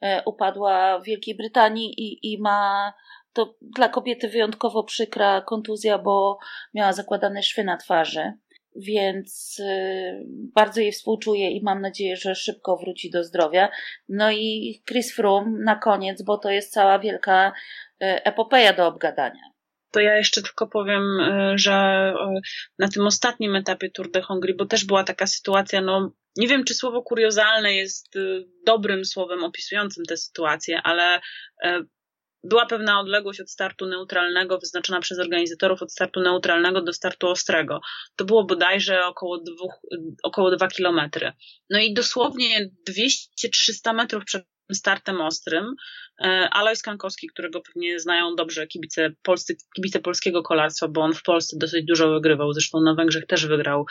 e, 0.00 0.22
upadła 0.26 0.98
w 0.98 1.04
Wielkiej 1.04 1.36
Brytanii 1.36 1.94
i, 1.96 2.32
i 2.32 2.40
ma 2.40 2.92
to 3.32 3.54
dla 3.60 3.88
kobiety 3.88 4.28
wyjątkowo 4.28 4.84
przykra 4.84 5.40
kontuzja, 5.40 5.98
bo 5.98 6.38
miała 6.74 6.92
zakładane 6.92 7.42
szwy 7.42 7.64
na 7.64 7.76
twarzy. 7.76 8.32
Więc 8.76 9.58
y, 9.60 10.26
bardzo 10.54 10.80
jej 10.80 10.92
współczuję 10.92 11.50
i 11.50 11.62
mam 11.62 11.80
nadzieję, 11.80 12.16
że 12.16 12.34
szybko 12.34 12.76
wróci 12.76 13.10
do 13.10 13.24
zdrowia. 13.24 13.68
No 14.08 14.30
i 14.30 14.82
Chris 14.88 15.14
Froome 15.14 15.64
na 15.64 15.76
koniec, 15.76 16.22
bo 16.22 16.38
to 16.38 16.50
jest 16.50 16.72
cała 16.72 16.98
wielka 16.98 17.48
y, 17.48 17.52
epopeja 18.00 18.72
do 18.72 18.86
obgadania. 18.86 19.42
To 19.90 20.00
ja 20.00 20.16
jeszcze 20.16 20.42
tylko 20.42 20.66
powiem, 20.66 21.20
y, 21.20 21.58
że 21.58 21.72
na 22.78 22.88
tym 22.88 23.06
ostatnim 23.06 23.56
etapie 23.56 23.90
Tour 23.90 24.10
de 24.10 24.22
Hongrii, 24.22 24.56
bo 24.56 24.66
też 24.66 24.84
była 24.84 25.04
taka 25.04 25.26
sytuacja, 25.26 25.80
no 25.80 26.12
nie 26.36 26.48
wiem, 26.48 26.64
czy 26.64 26.74
słowo 26.74 27.02
kuriozalne 27.02 27.74
jest 27.74 28.14
dobrym 28.66 29.04
słowem 29.04 29.44
opisującym 29.44 30.04
tę 30.04 30.16
sytuację, 30.16 30.80
ale 30.84 31.20
była 32.44 32.66
pewna 32.66 33.00
odległość 33.00 33.40
od 33.40 33.50
startu 33.50 33.86
neutralnego, 33.86 34.58
wyznaczona 34.58 35.00
przez 35.00 35.18
organizatorów 35.18 35.82
od 35.82 35.92
startu 35.92 36.20
neutralnego 36.20 36.82
do 36.82 36.92
startu 36.92 37.28
ostrego. 37.28 37.80
To 38.16 38.24
było 38.24 38.44
bodajże 38.44 39.06
około, 39.06 39.38
dwóch, 39.38 39.74
około 40.22 40.56
2 40.56 40.68
kilometry. 40.68 41.32
No 41.70 41.78
i 41.78 41.94
dosłownie 41.94 42.70
200-300 42.88 43.94
metrów 43.94 44.24
przed 44.24 44.44
startem 44.72 45.20
ostrym 45.20 45.74
e, 46.20 46.48
Alois 46.50 46.82
Kankowski, 46.82 47.28
którego 47.28 47.60
pewnie 47.60 48.00
znają 48.00 48.36
dobrze 48.36 48.66
kibice, 48.66 49.12
polscy, 49.22 49.56
kibice 49.76 50.00
polskiego 50.00 50.42
kolarstwa, 50.42 50.88
bo 50.88 51.00
on 51.00 51.14
w 51.14 51.22
Polsce 51.22 51.56
dosyć 51.60 51.84
dużo 51.84 52.10
wygrywał, 52.10 52.52
zresztą 52.52 52.80
na 52.80 52.94
Węgrzech 52.94 53.26
też 53.26 53.46
wygrał. 53.46 53.86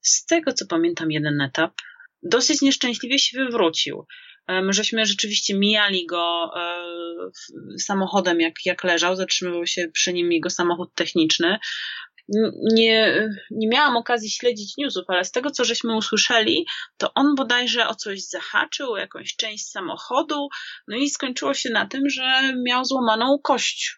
Z 0.00 0.26
tego 0.26 0.52
co 0.52 0.66
pamiętam 0.66 1.10
jeden 1.10 1.40
etap, 1.40 1.72
dosyć 2.22 2.62
nieszczęśliwie 2.62 3.18
się 3.18 3.44
wywrócił. 3.44 4.06
My 4.48 4.72
żeśmy 4.72 5.06
rzeczywiście 5.06 5.54
mijali 5.54 6.06
go 6.06 6.50
e, 6.56 6.84
samochodem, 7.78 8.40
jak, 8.40 8.54
jak 8.64 8.84
leżał, 8.84 9.16
zatrzymywał 9.16 9.66
się 9.66 9.88
przy 9.92 10.12
nim 10.12 10.32
jego 10.32 10.50
samochód 10.50 10.94
techniczny. 10.94 11.58
Nie, 12.72 13.28
nie 13.50 13.68
miałam 13.68 13.96
okazji 13.96 14.30
śledzić 14.30 14.76
newsów, 14.76 15.04
ale 15.08 15.24
z 15.24 15.30
tego, 15.30 15.50
co 15.50 15.64
żeśmy 15.64 15.96
usłyszeli, 15.96 16.66
to 16.96 17.14
on 17.14 17.34
bodajże 17.34 17.88
o 17.88 17.94
coś 17.94 18.28
zahaczył, 18.28 18.92
o 18.92 18.98
jakąś 18.98 19.36
część 19.36 19.70
samochodu, 19.70 20.48
no 20.88 20.96
i 20.96 21.10
skończyło 21.10 21.54
się 21.54 21.70
na 21.70 21.86
tym, 21.86 22.10
że 22.10 22.54
miał 22.66 22.84
złamaną 22.84 23.38
kość 23.42 23.96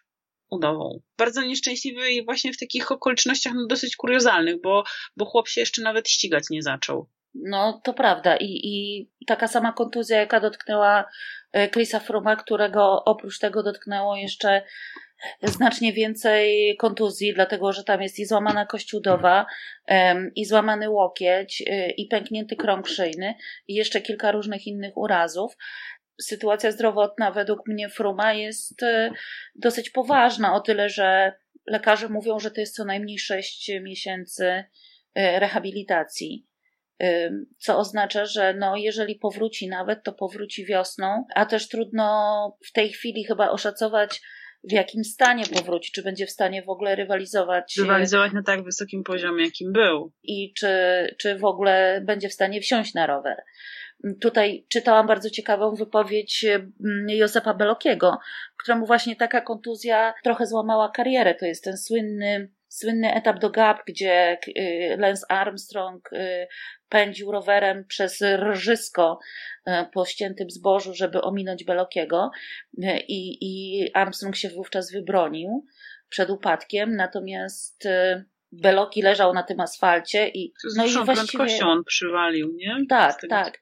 udową. 0.49 1.01
Bardzo 1.17 1.41
nieszczęśliwy 1.41 2.11
i 2.11 2.25
właśnie 2.25 2.53
w 2.53 2.59
takich 2.59 2.91
okolicznościach 2.91 3.53
no, 3.55 3.65
dosyć 3.67 3.95
kuriozalnych, 3.95 4.61
bo, 4.61 4.83
bo 5.17 5.25
chłop 5.25 5.47
się 5.47 5.61
jeszcze 5.61 5.81
nawet 5.81 6.09
ścigać 6.09 6.43
nie 6.49 6.61
zaczął. 6.61 7.09
No, 7.33 7.81
to 7.83 7.93
prawda. 7.93 8.37
I, 8.37 8.59
I 8.63 9.09
taka 9.27 9.47
sama 9.47 9.73
kontuzja, 9.73 10.19
jaka 10.19 10.39
dotknęła 10.39 11.05
e, 11.53 11.69
Chrisa 11.69 11.99
Fruma, 11.99 12.35
którego 12.35 13.03
oprócz 13.05 13.39
tego 13.39 13.63
dotknęło 13.63 14.15
jeszcze 14.15 14.61
znacznie 15.43 15.93
więcej 15.93 16.75
kontuzji, 16.77 17.33
dlatego 17.33 17.73
że 17.73 17.83
tam 17.83 18.01
jest 18.01 18.19
i 18.19 18.25
złamana 18.25 18.65
kość 18.65 18.93
udowa, 18.93 19.45
i 20.35 20.45
złamany 20.45 20.89
łokieć, 20.89 21.63
e, 21.67 21.89
i 21.89 22.07
pęknięty 22.07 22.55
krąg 22.55 22.87
szyjny, 22.87 23.35
i 23.67 23.73
jeszcze 23.73 24.01
kilka 24.01 24.31
różnych 24.31 24.67
innych 24.67 24.97
urazów. 24.97 25.57
Sytuacja 26.21 26.71
zdrowotna 26.71 27.31
według 27.31 27.67
mnie 27.67 27.89
Fruma 27.89 28.33
jest 28.33 28.83
e, 28.83 29.11
dosyć 29.55 29.89
poważna, 29.89 30.53
o 30.53 30.59
tyle, 30.59 30.89
że 30.89 31.33
lekarze 31.67 32.09
mówią, 32.09 32.39
że 32.39 32.51
to 32.51 32.59
jest 32.59 32.75
co 32.75 32.85
najmniej 32.85 33.19
6 33.19 33.71
miesięcy 33.81 34.63
rehabilitacji 35.15 36.47
co 37.57 37.77
oznacza, 37.77 38.25
że 38.25 38.53
no, 38.53 38.75
jeżeli 38.75 39.15
powróci 39.15 39.67
nawet, 39.67 40.03
to 40.03 40.13
powróci 40.13 40.65
wiosną, 40.65 41.25
a 41.35 41.45
też 41.45 41.67
trudno 41.67 42.57
w 42.65 42.71
tej 42.71 42.89
chwili 42.89 43.25
chyba 43.25 43.49
oszacować, 43.49 44.21
w 44.63 44.71
jakim 44.71 45.03
stanie 45.03 45.43
powróci, 45.53 45.91
czy 45.91 46.03
będzie 46.03 46.25
w 46.25 46.31
stanie 46.31 46.63
w 46.63 46.69
ogóle 46.69 46.95
rywalizować. 46.95 47.77
Rywalizować 47.77 48.33
na 48.33 48.43
tak 48.43 48.63
wysokim 48.63 49.03
poziomie, 49.03 49.45
jakim 49.45 49.73
był. 49.73 50.11
I 50.23 50.53
czy, 50.53 50.67
czy 51.17 51.37
w 51.37 51.45
ogóle 51.45 52.01
będzie 52.05 52.29
w 52.29 52.33
stanie 52.33 52.61
wsiąść 52.61 52.93
na 52.93 53.07
rower. 53.07 53.43
Tutaj 54.21 54.65
czytałam 54.69 55.07
bardzo 55.07 55.29
ciekawą 55.29 55.75
wypowiedź 55.75 56.45
Józefa 57.07 57.53
Belokiego, 57.53 58.19
któremu 58.57 58.85
właśnie 58.85 59.15
taka 59.15 59.41
kontuzja 59.41 60.13
trochę 60.23 60.47
złamała 60.47 60.91
karierę. 60.91 61.35
To 61.35 61.45
jest 61.45 61.63
ten 61.63 61.77
słynny 61.77 62.49
słynny 62.67 63.13
etap 63.13 63.39
do 63.39 63.49
Gap, 63.49 63.81
gdzie 63.87 64.37
y, 64.47 64.95
Lance 64.97 65.31
Armstrong 65.31 66.13
y, 66.13 66.47
pędził 66.89 67.31
rowerem 67.31 67.85
przez 67.85 68.23
rżysko 68.51 69.19
y, 69.67 69.71
po 69.93 70.05
ściętym 70.05 70.49
zbożu, 70.49 70.93
żeby 70.93 71.21
ominąć 71.21 71.63
Belokiego 71.63 72.31
i, 73.07 73.37
i 73.41 73.83
Armstrong 73.93 74.35
się 74.35 74.49
wówczas 74.49 74.91
wybronił 74.91 75.65
przed 76.09 76.29
upadkiem, 76.29 76.95
natomiast 76.95 77.87
Beloki 78.51 79.01
leżał 79.01 79.33
na 79.33 79.43
tym 79.43 79.59
asfalcie 79.59 80.27
i 80.29 80.53
no 80.75 80.85
i 80.85 80.89
właściwie 80.93 81.15
prędkością 81.15 81.69
on 81.69 81.83
przywalił, 81.83 82.53
nie? 82.55 82.77
Tak, 82.89 83.21
tak. 83.29 83.61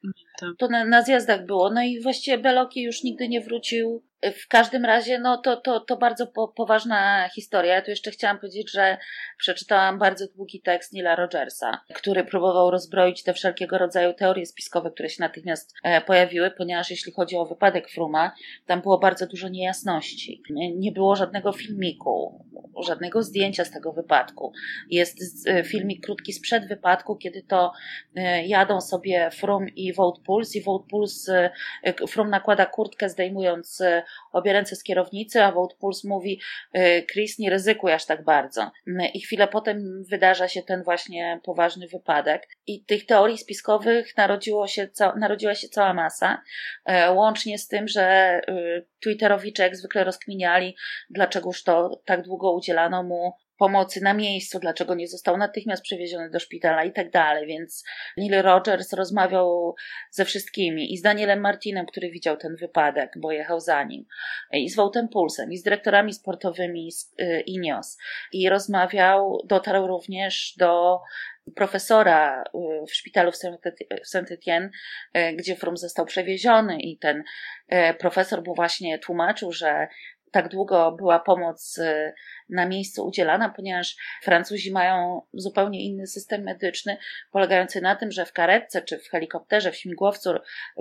To 0.58 0.68
na, 0.68 0.86
na 0.86 1.02
zjazdach 1.02 1.46
było. 1.46 1.72
No 1.74 1.84
i 1.84 2.02
właściwie 2.02 2.38
Beloki 2.38 2.84
już 2.84 3.04
nigdy 3.04 3.28
nie 3.28 3.42
wrócił 3.42 4.04
w 4.32 4.48
każdym 4.48 4.86
razie, 4.86 5.20
no 5.20 5.38
to, 5.38 5.58
to, 5.58 5.80
to 5.80 5.98
bardzo 5.98 6.28
po, 6.28 6.48
poważna 6.48 7.30
historia. 7.30 7.76
Ja 7.76 7.82
tu 7.82 7.90
jeszcze 7.90 8.12
chciałam 8.12 8.40
powiedzieć, 8.40 8.72
że 8.72 8.98
przeczytałam 9.38 10.00
bardzo 10.00 10.28
długi 10.28 10.62
tekst 10.62 10.94
Nila 10.94 11.16
Rogersa, 11.16 11.82
który 11.94 12.24
próbował 12.24 12.72
rozbroić 12.72 13.24
te 13.24 13.34
wszelkiego 13.34 13.78
rodzaju 13.78 14.14
teorie 14.14 14.46
spiskowe, 14.46 14.92
które 14.92 15.10
się 15.10 15.24
natychmiast 15.24 15.74
e, 15.84 16.02
pojawiły, 16.02 16.52
ponieważ 16.52 16.92
jeśli 16.92 17.12
chodzi 17.12 17.36
o 17.36 17.46
wypadek 17.46 17.90
Fruma, 17.90 18.32
tam 18.66 18.82
było 18.82 19.00
bardzo 19.00 19.28
dużo 19.28 19.48
niejasności. 19.48 20.44
Nie 20.76 20.92
było 20.92 21.16
żadnego 21.16 21.52
filmiku, 21.52 22.46
żadnego 22.88 23.24
zdjęcia 23.24 23.66
z 23.66 23.72
tego 23.72 23.94
wypadku. 23.94 24.54
Jest 24.90 25.48
e, 25.48 25.64
filmik 25.64 26.06
krótki 26.06 26.34
sprzed 26.34 26.68
wypadku, 26.68 27.16
kiedy 27.16 27.44
to 27.44 27.72
e, 28.16 28.48
jadą 28.48 28.82
sobie 28.82 29.30
Frum 29.32 29.70
i 29.76 29.94
Wout 29.94 30.20
Puls 30.26 30.56
i 30.56 30.62
Wout 30.62 30.88
Puls, 30.90 31.30
Frum 32.08 32.30
nakłada 32.30 32.66
kurtkę 32.66 33.10
zdejmując 33.10 33.82
obie 34.32 34.54
ręce 34.54 34.76
z 34.76 34.84
kierownicy, 34.84 35.44
a 35.44 35.52
Wout 35.52 35.78
mówi 36.04 36.42
y, 36.78 37.06
Chris, 37.12 37.40
nie 37.40 37.50
ryzykuj 37.50 37.94
aż 37.94 38.06
tak 38.06 38.24
bardzo. 38.24 38.72
I 39.14 39.22
chwilę 39.22 39.48
potem 39.48 40.04
wydarza 40.04 40.48
się 40.48 40.64
ten 40.64 40.84
właśnie 40.84 41.40
poważny 41.44 41.88
wypadek. 41.88 42.48
I 42.68 42.84
tych 42.84 43.06
teorii 43.06 43.38
spiskowych 43.38 44.18
narodziło 44.18 44.68
się, 44.68 44.90
narodziła 45.16 45.56
się 45.56 45.70
cała 45.70 45.94
masa, 45.94 46.42
e, 46.86 47.12
łącznie 47.12 47.58
z 47.58 47.68
tym, 47.68 47.88
że 47.88 48.42
y, 48.50 48.86
Twitterowicze 49.04 49.64
jak 49.64 49.76
zwykle 49.76 50.04
rozkminiali, 50.04 50.76
dlaczegoż 51.10 51.64
to 51.64 52.02
tak 52.06 52.22
długo 52.22 52.54
udzielano 52.54 53.04
mu 53.04 53.34
pomocy 53.58 54.02
na 54.02 54.14
miejscu, 54.14 54.60
dlaczego 54.60 54.96
nie 54.96 55.08
został 55.08 55.38
natychmiast 55.38 55.84
przewieziony 55.84 56.30
do 56.30 56.40
szpitala 56.40 56.84
i 56.84 56.94
tak 56.94 57.12
dalej. 57.12 57.48
Więc 57.48 57.84
Neil 58.18 58.42
Rogers 58.42 58.94
rozmawiał 58.94 59.76
ze 60.12 60.26
wszystkimi 60.26 60.94
i 60.94 60.98
z 60.98 61.02
Danielem 61.02 61.40
Martinem, 61.40 61.86
który 61.86 62.10
widział 62.10 62.38
ten 62.38 62.56
wypadek, 62.56 63.12
bo 63.18 63.32
jechał 63.32 63.60
za 63.60 63.84
nim, 63.84 64.06
i 64.52 64.70
z 64.70 64.76
Wołtem 64.76 65.08
Pulsem, 65.08 65.52
i 65.52 65.58
z 65.58 65.64
dyrektorami 65.64 66.14
sportowymi 66.14 66.92
z 66.92 67.14
y, 67.22 67.44
INIOS. 67.46 67.98
I 68.34 68.50
rozmawiał, 68.50 69.42
dotarł 69.46 69.88
również 69.88 70.54
do 70.58 71.00
profesora 71.56 72.44
y, 72.44 72.86
w 72.88 72.94
szpitalu 72.94 73.32
w 73.32 74.08
Saint-Étienne, 74.08 74.70
y, 75.18 75.34
gdzie 75.34 75.56
Frum 75.56 75.78
został 75.78 76.06
przewieziony 76.06 76.78
i 76.82 76.98
ten 76.98 77.24
profesor 78.00 78.44
mu 78.48 78.56
właśnie 78.56 79.00
tłumaczył, 79.00 79.52
że 79.52 79.88
tak 80.32 80.50
długo 80.50 80.92
była 80.92 81.20
pomoc 81.20 81.80
na 82.50 82.66
miejscu 82.66 83.06
udzielana, 83.06 83.50
ponieważ 83.50 83.96
Francuzi 84.24 84.72
mają 84.72 85.22
zupełnie 85.34 85.86
inny 85.86 86.08
system 86.08 86.44
medyczny, 86.44 86.98
polegający 87.32 87.82
na 87.82 87.96
tym, 87.96 88.12
że 88.12 88.26
w 88.26 88.34
karetce 88.34 88.82
czy 88.82 89.00
w 89.00 89.10
helikopterze, 89.10 89.72
w 89.72 89.76
śmigłowcu 89.76 90.30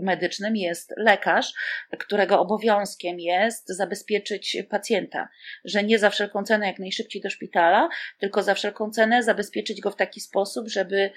medycznym 0.03 0.57
jest 0.57 0.95
lekarz, 0.97 1.53
którego 1.99 2.41
obowiązkiem 2.41 3.21
jest 3.21 3.69
zabezpieczyć 3.69 4.57
pacjenta, 4.71 5.29
że 5.65 5.83
nie 5.83 5.99
za 5.99 6.11
wszelką 6.11 6.45
cenę 6.45 6.67
jak 6.67 6.79
najszybciej 6.79 7.23
do 7.23 7.31
szpitala, 7.31 7.89
tylko 8.19 8.43
za 8.43 8.55
wszelką 8.55 8.91
cenę 8.91 9.23
zabezpieczyć 9.23 9.81
go 9.81 9.91
w 9.91 9.97
taki 9.97 10.21
sposób, 10.21 10.69
żeby 10.69 11.11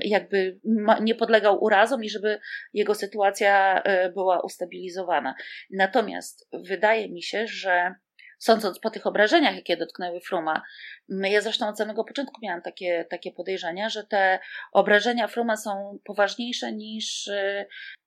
jakby 0.00 0.60
nie 1.00 1.14
podlegał 1.14 1.64
urazom 1.64 2.04
i 2.04 2.10
żeby 2.10 2.38
jego 2.72 2.94
sytuacja 2.94 3.82
y, 4.06 4.12
była 4.12 4.40
ustabilizowana. 4.40 5.34
Natomiast 5.70 6.48
wydaje 6.52 7.08
mi 7.08 7.22
się, 7.22 7.46
że 7.46 7.94
sądząc 8.40 8.78
po 8.78 8.90
tych 8.90 9.06
obrażeniach, 9.06 9.56
jakie 9.56 9.76
dotknęły 9.76 10.20
Fruma, 10.20 10.62
ja 11.08 11.40
zresztą 11.40 11.68
od 11.68 11.78
samego 11.78 12.04
początku 12.04 12.40
miałam 12.42 12.62
takie, 12.62 13.06
takie 13.10 13.32
podejrzenia, 13.32 13.88
że 13.88 14.04
te 14.04 14.40
obrażenia 14.72 15.28
Fruma 15.28 15.56
są 15.56 15.98
poważniejsze 16.04 16.72
niż, 16.72 17.30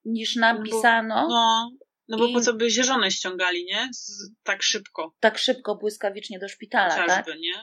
niż 0.05 0.35
nam 0.35 0.63
pisano. 0.63 1.27
No, 1.29 1.71
No 2.07 2.17
bo 2.17 2.27
I... 2.27 2.33
po 2.33 2.41
co 2.41 2.53
by 2.53 2.69
żonę 2.69 3.11
ściągali, 3.11 3.65
nie? 3.65 3.89
Z, 3.93 4.31
tak 4.43 4.63
szybko. 4.63 5.15
Tak 5.19 5.37
szybko, 5.37 5.75
błyskawicznie 5.75 6.39
do 6.39 6.49
szpitala, 6.49 6.89
Chociażby, 6.89 7.31
tak? 7.31 7.39
nie? 7.39 7.53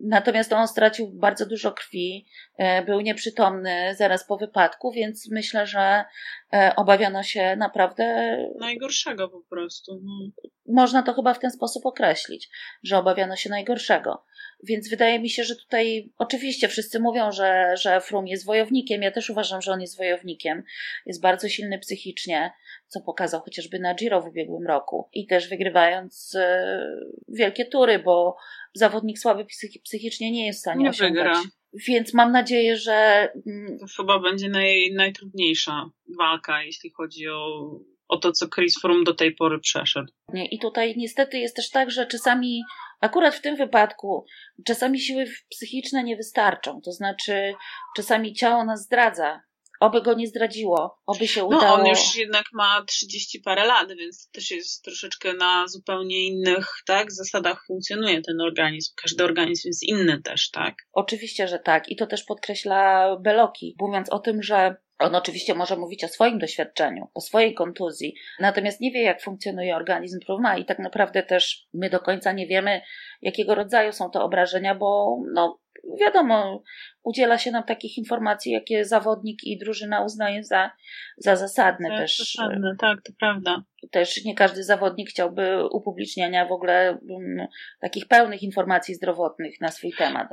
Natomiast 0.00 0.52
on 0.52 0.68
stracił 0.68 1.08
bardzo 1.08 1.46
dużo 1.46 1.72
krwi, 1.72 2.26
e, 2.58 2.84
był 2.84 3.00
nieprzytomny 3.00 3.94
zaraz 3.94 4.26
po 4.26 4.36
wypadku, 4.36 4.92
więc 4.92 5.30
myślę, 5.30 5.66
że 5.66 6.04
e, 6.52 6.72
obawiano 6.76 7.22
się 7.22 7.56
naprawdę. 7.56 8.36
Najgorszego 8.60 9.28
po 9.28 9.40
prostu. 9.40 10.00
No. 10.02 10.30
Można 10.68 11.02
to 11.02 11.14
chyba 11.14 11.34
w 11.34 11.38
ten 11.38 11.50
sposób 11.50 11.86
określić, 11.86 12.48
że 12.82 12.98
obawiano 12.98 13.36
się 13.36 13.50
najgorszego. 13.50 14.24
Więc 14.64 14.88
wydaje 14.90 15.20
mi 15.20 15.30
się, 15.30 15.44
że 15.44 15.56
tutaj 15.56 16.12
oczywiście 16.18 16.68
wszyscy 16.68 17.00
mówią, 17.00 17.32
że, 17.32 17.74
że 17.76 18.00
Frum 18.00 18.26
jest 18.26 18.46
wojownikiem. 18.46 19.02
Ja 19.02 19.10
też 19.10 19.30
uważam, 19.30 19.62
że 19.62 19.72
on 19.72 19.80
jest 19.80 19.98
wojownikiem. 19.98 20.62
Jest 21.06 21.20
bardzo 21.20 21.48
silny 21.48 21.78
psychicznie, 21.78 22.52
co 22.88 23.00
pokazał 23.00 23.40
chociażby 23.40 23.78
na 23.78 23.94
Giro 23.94 24.22
w 24.22 24.26
ubiegłym 24.26 24.66
roku. 24.66 25.08
I 25.12 25.26
też 25.26 25.48
wygrywając 25.48 26.34
e, 26.34 26.86
wielkie 27.28 27.64
tury, 27.64 27.98
bo 27.98 28.36
zawodnik 28.74 29.18
słaby 29.18 29.46
psychicznie 29.84 30.32
nie 30.32 30.46
jest 30.46 30.58
w 30.58 30.60
stanie 30.60 30.84
nie 30.84 30.90
osiągać. 30.90 31.24
Wygra. 31.24 31.42
Więc 31.88 32.14
mam 32.14 32.32
nadzieję, 32.32 32.76
że. 32.76 33.28
Mm, 33.46 33.78
to 33.78 33.86
chyba 33.96 34.18
będzie 34.18 34.48
naj, 34.48 34.92
najtrudniejsza 34.94 35.90
walka, 36.18 36.62
jeśli 36.62 36.90
chodzi 36.90 37.28
o, 37.28 37.70
o 38.08 38.16
to, 38.16 38.32
co 38.32 38.48
Chris 38.48 38.80
Froome 38.80 39.04
do 39.04 39.14
tej 39.14 39.34
pory 39.34 39.58
przeszedł. 39.58 40.12
I 40.50 40.58
tutaj 40.58 40.94
niestety 40.96 41.38
jest 41.38 41.56
też 41.56 41.70
tak, 41.70 41.90
że 41.90 42.06
czasami 42.06 42.62
Akurat 43.00 43.34
w 43.34 43.40
tym 43.40 43.56
wypadku 43.56 44.24
czasami 44.64 45.00
siły 45.00 45.26
psychiczne 45.50 46.04
nie 46.04 46.16
wystarczą, 46.16 46.80
to 46.84 46.92
znaczy 46.92 47.54
czasami 47.96 48.34
ciało 48.34 48.64
nas 48.64 48.82
zdradza. 48.82 49.42
Oby 49.80 50.02
go 50.02 50.14
nie 50.14 50.26
zdradziło, 50.26 50.98
oby 51.06 51.28
się 51.28 51.44
udało. 51.44 51.62
No, 51.62 51.74
on 51.74 51.86
już 51.86 52.16
jednak 52.16 52.44
ma 52.52 52.84
30 52.84 53.40
parę 53.40 53.66
lat, 53.66 53.88
więc 53.88 54.30
też 54.30 54.50
jest 54.50 54.84
troszeczkę 54.84 55.32
na 55.34 55.68
zupełnie 55.68 56.26
innych 56.26 56.66
tak, 56.86 57.12
zasadach 57.12 57.64
funkcjonuje 57.66 58.22
ten 58.22 58.40
organizm. 58.40 58.92
Każdy 59.02 59.24
organizm 59.24 59.68
jest 59.68 59.82
inny 59.82 60.22
też, 60.22 60.50
tak? 60.50 60.74
Oczywiście, 60.92 61.48
że 61.48 61.58
tak. 61.58 61.88
I 61.88 61.96
to 61.96 62.06
też 62.06 62.24
podkreśla 62.24 63.08
Beloki, 63.20 63.76
mówiąc 63.80 64.12
o 64.12 64.18
tym, 64.18 64.42
że 64.42 64.76
on 64.98 65.14
oczywiście 65.14 65.54
może 65.54 65.76
mówić 65.76 66.04
o 66.04 66.08
swoim 66.08 66.38
doświadczeniu, 66.38 67.08
o 67.14 67.20
swojej 67.20 67.54
kontuzji, 67.54 68.14
natomiast 68.40 68.80
nie 68.80 68.90
wie, 68.90 69.02
jak 69.02 69.22
funkcjonuje 69.22 69.76
organizm 69.76 70.20
Pruma 70.26 70.56
i 70.56 70.64
tak 70.64 70.78
naprawdę 70.78 71.22
też 71.22 71.66
my 71.74 71.90
do 71.90 72.00
końca 72.00 72.32
nie 72.32 72.46
wiemy, 72.46 72.80
jakiego 73.22 73.54
rodzaju 73.54 73.92
są 73.92 74.10
to 74.10 74.24
obrażenia, 74.24 74.74
bo 74.74 75.18
no, 75.34 75.60
wiadomo, 76.00 76.62
udziela 77.02 77.38
się 77.38 77.50
nam 77.50 77.64
takich 77.64 77.98
informacji, 77.98 78.52
jakie 78.52 78.84
zawodnik 78.84 79.44
i 79.44 79.58
drużyna 79.58 80.04
uznaje 80.04 80.44
za, 80.44 80.70
za 81.16 81.36
zasadne 81.36 81.88
tak, 81.88 81.98
też. 81.98 82.18
Zasadne, 82.18 82.76
tak, 82.80 83.02
to 83.02 83.12
prawda. 83.20 83.62
Też 83.90 84.24
nie 84.24 84.34
każdy 84.34 84.64
zawodnik 84.64 85.10
chciałby 85.10 85.68
upubliczniania 85.72 86.46
w 86.46 86.52
ogóle 86.52 86.98
um, 87.08 87.46
takich 87.80 88.08
pełnych 88.08 88.42
informacji 88.42 88.94
zdrowotnych 88.94 89.60
na 89.60 89.68
swój 89.68 89.92
temat. 89.92 90.28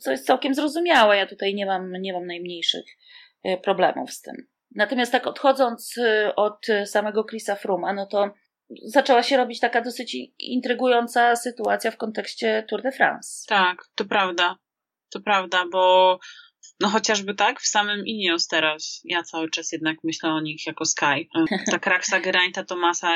Co 0.00 0.10
jest 0.10 0.26
całkiem 0.26 0.54
zrozumiałe. 0.54 1.16
Ja 1.16 1.26
tutaj 1.26 1.54
nie 1.54 1.66
mam, 1.66 1.92
nie 1.92 2.12
mam 2.12 2.26
najmniejszych 2.26 2.84
problemów 3.64 4.10
z 4.10 4.22
tym. 4.22 4.34
Natomiast 4.74 5.12
tak 5.12 5.26
odchodząc 5.26 5.96
y, 5.96 6.34
od 6.34 6.66
samego 6.84 7.24
Chrisa 7.24 7.56
Fruma, 7.56 7.92
no 7.92 8.06
to 8.06 8.34
zaczęła 8.84 9.22
się 9.22 9.36
robić 9.36 9.60
taka 9.60 9.80
dosyć 9.80 10.16
intrygująca 10.38 11.36
sytuacja 11.36 11.90
w 11.90 11.96
kontekście 11.96 12.66
Tour 12.68 12.82
de 12.82 12.92
France. 12.92 13.44
Tak, 13.48 13.84
to 13.94 14.04
prawda. 14.04 14.56
To 15.10 15.20
prawda, 15.20 15.64
bo 15.72 16.18
no 16.80 16.88
chociażby 16.88 17.34
tak, 17.34 17.60
w 17.60 17.66
samym 17.66 18.06
Ineos 18.06 18.46
teraz, 18.46 19.00
ja 19.04 19.22
cały 19.22 19.50
czas 19.50 19.72
jednak 19.72 19.96
myślę 20.04 20.30
o 20.30 20.40
nich 20.40 20.66
jako 20.66 20.84
Sky. 20.84 21.28
Ta 21.70 21.78
kraksa 21.78 22.20
Geraint'a 22.20 22.64
Tomasa, 22.64 23.14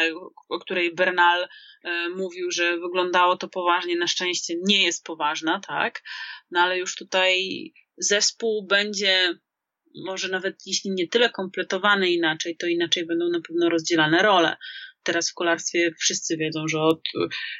o 0.49 0.59
której 0.59 0.95
Bernal 0.95 1.49
e, 1.85 2.09
mówił, 2.09 2.51
że 2.51 2.79
wyglądało 2.79 3.37
to 3.37 3.49
poważnie, 3.49 3.97
na 3.97 4.07
szczęście 4.07 4.55
nie 4.63 4.85
jest 4.85 5.05
poważna, 5.05 5.61
tak? 5.69 6.03
No 6.51 6.61
ale 6.61 6.79
już 6.79 6.97
tutaj 6.97 7.49
zespół 7.99 8.67
będzie 8.67 9.35
może 10.07 10.29
nawet 10.29 10.57
jeśli 10.67 10.91
nie 10.91 11.09
tyle 11.09 11.31
kompletowane 11.31 12.11
inaczej, 12.11 12.57
to 12.57 12.67
inaczej 12.67 13.07
będą 13.07 13.29
na 13.29 13.41
pewno 13.41 13.69
rozdzielane 13.69 14.23
role. 14.23 14.57
Teraz 15.03 15.31
w 15.31 15.35
kolarstwie 15.35 15.93
wszyscy 15.99 16.37
wiedzą, 16.37 16.69
że 16.69 16.81
od 16.81 17.01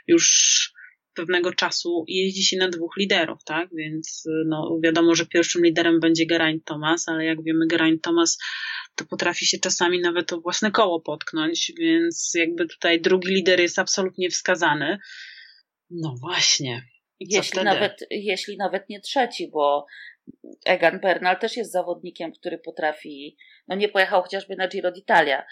już 0.07 0.73
pewnego 1.15 1.53
czasu 1.53 2.05
jeździ 2.09 2.45
się 2.45 2.57
na 2.57 2.69
dwóch 2.69 2.97
liderów, 2.99 3.45
tak? 3.45 3.69
Więc 3.75 4.25
no, 4.47 4.79
wiadomo, 4.85 5.15
że 5.15 5.27
pierwszym 5.27 5.65
liderem 5.65 6.01
będzie 6.01 6.27
Geraint 6.27 6.65
Thomas, 6.65 7.09
ale 7.09 7.25
jak 7.25 7.43
wiemy, 7.45 7.67
Geraint 7.67 8.03
Thomas 8.03 8.39
to 8.95 9.05
potrafi 9.05 9.47
się 9.47 9.59
czasami 9.59 10.01
nawet 10.01 10.33
o 10.33 10.41
własne 10.41 10.71
koło 10.71 11.01
potknąć, 11.01 11.73
więc 11.79 12.33
jakby 12.35 12.67
tutaj 12.67 13.01
drugi 13.01 13.35
lider 13.35 13.61
jest 13.61 13.79
absolutnie 13.79 14.31
wskazany. 14.31 14.99
No 15.91 16.15
właśnie. 16.21 16.83
jeśli 17.21 17.65
nawet, 17.65 18.07
jeśli 18.11 18.57
nawet 18.57 18.89
nie 18.89 19.01
trzeci, 19.01 19.51
bo 19.53 19.87
Egan 20.67 21.01
Bernal 21.01 21.39
też 21.39 21.57
jest 21.57 21.73
zawodnikiem, 21.73 22.33
który 22.33 22.59
potrafi, 22.59 23.37
no 23.69 23.77
nie 23.77 23.89
pojechał 23.89 24.23
chociażby 24.23 24.57
na 24.57 24.69
Giro 24.69 24.91
d'Italia, 24.91 25.43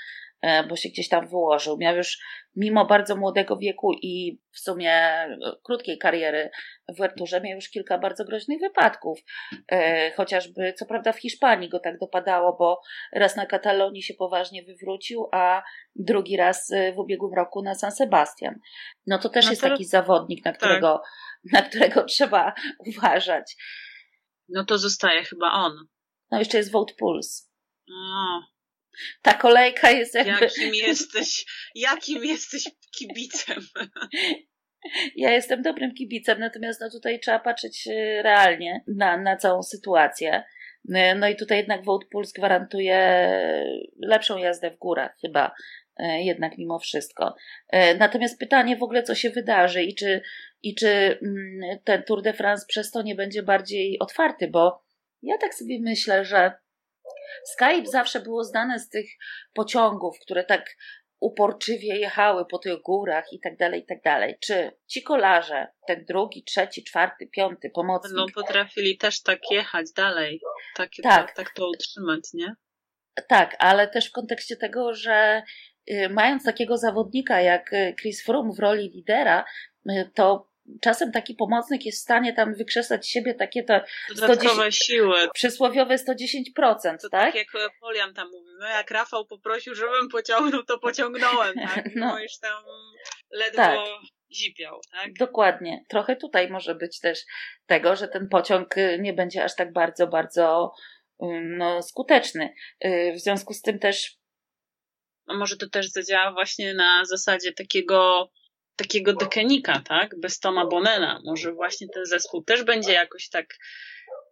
e, 0.43 0.65
bo 0.65 0.77
się 0.77 0.89
gdzieś 0.89 1.09
tam 1.09 1.29
wyłożył. 1.29 1.79
Miał 1.79 1.97
już 1.97 2.19
mimo 2.57 2.87
bardzo 2.87 3.17
młodego 3.17 3.57
wieku 3.57 3.93
i 4.03 4.41
w 4.53 4.59
sumie 4.59 4.93
e, 4.93 5.39
krótkiej 5.65 5.99
kariery 5.99 6.51
w 6.89 6.99
Werturze 6.99 7.41
miał 7.41 7.55
już 7.55 7.69
kilka 7.69 7.99
bardzo 7.99 8.25
groźnych 8.25 8.61
wypadków. 8.61 9.19
E, 9.73 10.11
chociażby, 10.11 10.73
co 10.73 10.87
prawda 10.87 11.13
w 11.13 11.21
Hiszpanii 11.21 11.69
go 11.69 11.81
tak 11.81 11.99
dopadało, 11.99 12.57
bo 12.59 12.81
raz 13.13 13.37
na 13.37 13.47
Katalonii 13.47 14.03
się 14.03 14.15
poważnie 14.15 14.63
wywrócił, 14.63 15.29
a 15.33 15.63
drugi 15.97 16.37
raz 16.37 16.73
w 16.95 16.99
ubiegłym 16.99 17.35
roku 17.35 17.63
na 17.63 17.75
San 17.75 17.93
Sebastian. 17.93 18.55
No 19.07 19.19
to 19.19 19.29
też 19.29 19.45
no 19.45 19.51
jest 19.51 19.63
taki 19.63 19.85
zawodnik, 19.85 20.45
na 20.45 20.53
którego, 20.53 21.03
tak. 21.03 21.53
na 21.53 21.69
którego 21.69 22.05
trzeba 22.05 22.55
uważać. 22.87 23.57
No 24.49 24.65
to 24.65 24.79
zostaje 24.79 25.25
chyba 25.25 25.53
on. 25.53 25.89
No 26.31 26.39
jeszcze 26.39 26.59
jest 26.59 26.73
Vote 26.73 26.95
Pulse. 26.99 27.43
A. 27.97 28.41
Ta 29.23 29.35
kolejka 29.35 29.91
jest 29.91 30.15
jakby... 30.15 30.45
Jakim 30.45 30.75
jesteś, 30.75 31.45
jakim 31.75 32.25
jesteś 32.25 32.65
kibicem? 32.99 33.63
Ja 35.17 35.31
jestem 35.31 35.63
dobrym 35.63 35.95
kibicem, 35.95 36.39
natomiast 36.41 36.81
no 36.81 36.91
tutaj 36.91 37.21
trzeba 37.21 37.39
patrzeć 37.39 37.87
y, 37.87 38.23
realnie 38.23 38.85
na, 38.87 39.17
na 39.17 39.37
całą 39.37 39.63
sytuację. 39.63 40.45
Y, 40.91 41.15
no 41.17 41.29
i 41.29 41.37
tutaj 41.37 41.59
jednak 41.59 41.85
Vote 41.85 42.07
Pulse 42.11 42.33
gwarantuje 42.37 43.31
lepszą 44.03 44.39
jazdę 44.39 44.71
w 44.71 44.79
górach 44.79 45.17
chyba 45.21 45.55
y, 46.01 46.05
jednak 46.05 46.59
mimo 46.59 46.79
wszystko. 46.79 47.35
Natomiast 47.99 48.39
pytanie 48.39 48.77
w 48.77 48.83
ogóle, 48.83 49.03
co 49.03 49.15
się 49.15 49.31
wydarzy 49.31 49.83
i 49.83 49.95
czy 49.95 50.23
i 50.63 50.75
czy 50.75 50.89
mm, 50.89 51.79
ten 51.85 52.03
Tour 52.03 52.23
de 52.23 52.33
France 52.33 52.67
przez 52.69 52.91
to 52.91 53.03
nie 53.03 53.15
będzie 53.15 53.43
bardziej 53.43 53.99
otwarty, 53.99 54.49
bo 54.49 54.83
ja 55.23 55.39
tak 55.39 55.55
sobie 55.55 55.79
myślę, 55.81 56.25
że 56.25 56.53
Skype 57.45 57.87
zawsze 57.87 58.21
było 58.21 58.45
znane 58.45 58.79
z 58.79 58.89
tych 58.89 59.07
pociągów, 59.55 60.19
które 60.21 60.45
tak 60.45 60.77
uporczywie 61.21 61.99
jechały 61.99 62.47
po 62.47 62.59
tych 62.59 62.81
górach 62.81 63.33
i 63.33 63.41
tak 63.41 63.57
dalej, 63.57 63.81
i 63.81 63.87
tak 63.87 64.03
dalej. 64.03 64.37
Czy 64.41 64.73
ci 64.87 65.03
kolarze, 65.03 65.67
ten 65.87 66.05
drugi, 66.05 66.45
trzeci, 66.45 66.85
czwarty, 66.85 67.27
piąty 67.27 67.71
pomocnik... 67.71 68.17
No 68.17 68.27
potrafili 68.35 68.99
też 68.99 69.23
tak 69.23 69.39
jechać 69.51 69.93
dalej, 69.97 70.41
tak, 70.77 70.91
tak. 71.03 71.35
tak 71.35 71.55
to 71.55 71.69
utrzymać, 71.69 72.23
nie? 72.35 72.55
Tak, 73.29 73.57
ale 73.59 73.89
też 73.89 74.09
w 74.09 74.13
kontekście 74.13 74.57
tego, 74.57 74.95
że 74.95 75.43
mając 76.11 76.45
takiego 76.45 76.77
zawodnika 76.77 77.41
jak 77.41 77.73
y, 77.73 77.95
Chris 78.01 78.25
Froome 78.25 78.53
w 78.53 78.59
roli 78.59 78.91
lidera, 78.91 79.45
y, 79.91 80.11
to 80.15 80.49
czasem 80.81 81.13
taki 81.13 81.35
pomocnik 81.35 81.87
jest 81.87 81.99
w 81.99 82.03
stanie 82.03 82.33
tam 82.33 82.55
wykrzesać 82.55 83.09
siebie 83.09 83.35
takie 83.35 83.63
to 83.65 83.81
dodatkowe 84.17 84.73
siły. 84.73 85.19
Przysłowiowe 85.35 85.97
110%, 85.97 86.03
to 86.55 86.73
tak? 86.73 87.01
tak? 87.11 87.35
jak 87.35 87.47
Polian 87.81 88.15
tam 88.15 88.31
mówi, 88.31 88.51
no 88.61 88.69
jak 88.69 88.91
Rafał 88.91 89.27
poprosił, 89.27 89.75
żebym 89.75 90.09
pociągnął, 90.09 90.63
to 90.63 90.79
pociągnąłem, 90.79 91.55
tak? 91.75 91.85
No 91.97 92.21
już 92.21 92.39
tam 92.39 92.65
ledwo 93.31 93.57
tak. 93.57 93.79
zipiał, 94.33 94.81
tak? 94.93 95.13
Dokładnie. 95.13 95.85
Trochę 95.89 96.17
tutaj 96.17 96.51
może 96.51 96.75
być 96.75 97.01
też 97.01 97.21
tego, 97.67 97.97
że 97.97 98.09
ten 98.09 98.29
pociąg 98.29 98.79
y, 98.79 98.99
nie 99.01 99.13
będzie 99.13 99.45
aż 99.45 99.57
tak 99.57 99.73
bardzo, 99.73 100.07
bardzo 100.07 100.73
no, 101.43 101.83
skuteczny. 101.83 102.55
Y, 102.85 103.13
w 103.17 103.21
związku 103.21 103.55
z 103.55 103.63
tym 103.63 103.79
też 103.79 104.18
a 105.29 105.35
może 105.35 105.57
to 105.57 105.69
też 105.69 105.91
zadziała 105.91 106.33
właśnie 106.33 106.75
na 106.75 107.05
zasadzie 107.05 107.53
takiego 107.53 108.31
takiego 108.77 109.13
dekenika, 109.13 109.81
tak? 109.81 110.21
Bez 110.21 110.41
Toma 110.41 110.67
Bonena. 110.67 111.21
Może 111.25 111.53
właśnie 111.53 111.87
ten 111.95 112.07
zespół 112.07 112.45
też 112.45 112.65
będzie 112.65 112.93
jakoś 112.93 113.29
tak 113.29 113.57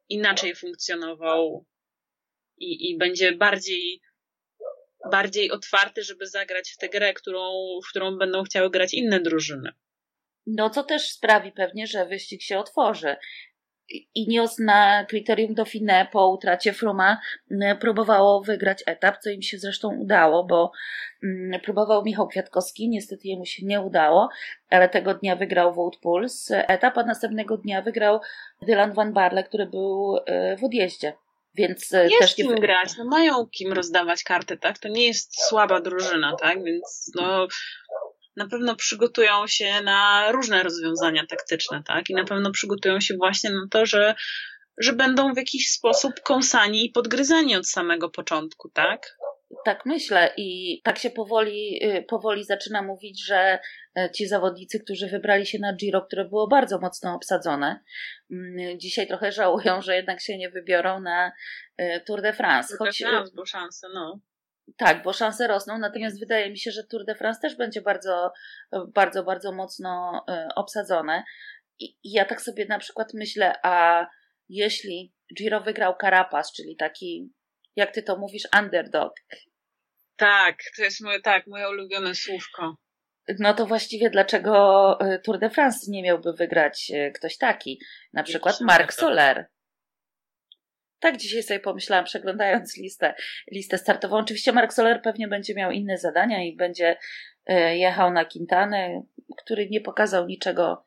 inaczej 0.09 0.55
funkcjonował 0.55 1.67
i, 2.59 2.91
i 2.91 2.99
będzie 2.99 3.33
bardziej 3.33 4.01
bardziej 5.11 5.51
otwarty, 5.51 6.03
żeby 6.03 6.27
zagrać 6.27 6.71
w 6.71 6.77
tę 6.77 6.89
grę, 6.89 7.15
którą, 7.15 7.53
w 7.87 7.91
którą 7.91 8.19
będą 8.19 8.43
chciały 8.45 8.71
grać 8.71 8.95
inne 8.95 9.21
drużyny. 9.21 9.73
No, 10.47 10.71
co 10.71 10.83
też 10.83 11.11
sprawi 11.11 11.53
pewnie, 11.53 11.87
że 11.87 12.07
wyścig 12.07 12.43
się 12.43 12.59
otworzy. 12.59 13.17
Ineos 14.14 14.59
na 14.59 15.05
kryterium 15.05 15.55
Dauphiné 15.55 16.07
po 16.12 16.29
utracie 16.29 16.72
Froma 16.72 17.20
próbowało 17.81 18.40
wygrać 18.40 18.83
etap, 18.87 19.18
co 19.18 19.31
im 19.31 19.42
się 19.42 19.59
zresztą 19.59 19.94
udało, 19.94 20.44
bo 20.44 20.72
próbował 21.62 22.05
Michał 22.05 22.29
Kwiatkowski, 22.29 22.88
niestety 22.88 23.29
jemu 23.29 23.46
się 23.46 23.66
nie 23.66 23.81
udało, 23.81 24.29
ale 24.70 24.88
tego 24.88 25.14
dnia 25.14 25.37
wygrał 25.37 25.75
Wout 25.75 25.96
Puls 25.96 26.51
etap, 26.51 26.99
a 26.99 27.03
następnego 27.03 27.57
dnia 27.57 27.83
wygrał 27.83 28.20
Dylan 28.62 28.92
Van 28.92 29.12
Barle, 29.12 29.44
który 29.44 29.66
był 29.66 30.18
w 30.59 30.64
odjeździe. 30.64 31.12
Więc 31.57 31.94
e, 31.94 32.05
jest 32.05 32.18
też 32.18 32.35
kim 32.35 32.55
nie... 32.55 32.61
grać, 32.61 32.96
no 32.99 33.05
mają 33.05 33.46
kim 33.46 33.72
rozdawać 33.72 34.22
karty, 34.22 34.57
tak? 34.57 34.79
To 34.79 34.88
nie 34.88 35.07
jest 35.07 35.49
słaba 35.49 35.81
drużyna, 35.81 36.37
tak? 36.37 36.64
Więc 36.64 37.12
no 37.14 37.46
na 38.37 38.46
pewno 38.49 38.77
przygotują 38.77 39.46
się 39.46 39.81
na 39.85 40.33
różne 40.33 40.62
rozwiązania 40.62 41.27
taktyczne, 41.27 41.83
tak? 41.87 42.11
I 42.11 42.14
na 42.14 42.25
pewno 42.25 42.51
przygotują 42.51 43.01
się 43.01 43.14
właśnie 43.16 43.51
na 43.51 43.66
to, 43.70 43.87
że, 43.87 44.14
że 44.79 44.92
będą 44.92 45.35
w 45.35 45.37
jakiś 45.37 45.70
sposób 45.70 46.20
kąsani 46.20 46.87
i 46.87 46.90
podgryzani 46.90 47.57
od 47.57 47.68
samego 47.68 48.11
początku, 48.11 48.68
tak? 48.68 49.16
Tak 49.64 49.87
myślę 49.87 50.33
i 50.37 50.81
tak 50.85 50.99
się 50.99 51.11
powoli, 51.11 51.81
y, 51.85 52.03
powoli 52.09 52.44
zaczyna 52.44 52.83
mówić, 52.83 53.27
że 53.27 53.59
e, 53.99 54.11
ci 54.11 54.27
zawodnicy, 54.27 54.81
którzy 54.81 55.07
wybrali 55.07 55.46
się 55.46 55.59
na 55.59 55.72
Giro, 55.72 56.03
które 56.03 56.25
było 56.25 56.49
bardzo 56.49 56.79
mocno 56.79 57.14
obsadzone, 57.14 57.81
mm, 58.31 58.81
dzisiaj 58.81 59.07
trochę 59.07 59.33
żałują, 59.33 59.83
że 59.83 59.96
jednak 59.96 60.20
się 60.20 60.38
nie 60.38 60.51
wybiorą 60.51 61.01
na 61.01 61.33
e, 61.77 62.01
Tour 62.01 62.22
de 62.22 62.33
France. 62.33 62.77
Tour 62.79 62.88
de 62.88 62.92
France, 62.92 63.33
bo 63.35 63.46
szanse, 63.46 63.88
no. 63.94 64.20
Tak, 64.76 65.02
bo 65.02 65.12
szanse 65.12 65.46
rosną, 65.46 65.79
natomiast 65.79 66.20
wydaje 66.20 66.50
mi 66.50 66.59
się, 66.59 66.70
że 66.70 66.85
Tour 66.85 67.05
de 67.05 67.14
France 67.14 67.40
też 67.40 67.57
będzie 67.57 67.83
bardzo, 67.83 68.33
bardzo, 68.94 69.24
bardzo 69.24 69.52
mocno 69.52 70.24
e, 70.29 70.48
obsadzone. 70.55 71.24
I 71.79 71.96
ja 72.05 72.24
tak 72.24 72.42
sobie 72.42 72.66
na 72.66 72.79
przykład 72.79 73.09
myślę, 73.14 73.55
a 73.62 74.07
jeśli 74.48 75.12
Giro 75.38 75.61
wygrał 75.61 75.94
Carapaz, 76.00 76.52
czyli 76.52 76.76
taki, 76.76 77.33
jak 77.76 77.94
ty 77.94 78.02
to 78.02 78.16
mówisz, 78.16 78.42
underdog. 78.59 79.12
Tak, 80.16 80.57
to 80.76 80.83
jest 80.83 81.00
moje, 81.00 81.20
tak, 81.20 81.46
moje 81.46 81.68
ulubione 81.68 82.14
słówko. 82.14 82.76
No 83.38 83.55
to 83.55 83.66
właściwie 83.66 84.11
dlaczego 84.11 84.96
e, 85.00 85.18
Tour 85.18 85.38
de 85.38 85.50
France 85.50 85.90
nie 85.90 86.02
miałby 86.02 86.33
wygrać 86.33 86.90
e, 86.94 87.11
ktoś 87.11 87.38
taki? 87.38 87.81
Na 88.12 88.22
przykład 88.22 88.61
Marc 88.61 88.94
Soler. 88.94 89.46
Tak 91.07 91.16
dzisiaj 91.16 91.42
sobie 91.42 91.61
pomyślałam, 91.61 92.05
przeglądając 92.05 92.77
listę, 92.77 93.14
listę 93.53 93.79
startową. 93.79 94.16
Oczywiście 94.16 94.53
Mark 94.53 94.73
Soler 94.73 95.03
pewnie 95.03 95.29
będzie 95.29 95.55
miał 95.55 95.71
inne 95.71 95.99
zadania 95.99 96.45
i 96.45 96.57
będzie 96.57 96.97
e, 97.47 97.77
jechał 97.77 98.12
na 98.12 98.25
Quintanę, 98.25 99.03
który 99.37 99.69
nie 99.71 99.81
pokazał 99.81 100.27
niczego 100.27 100.85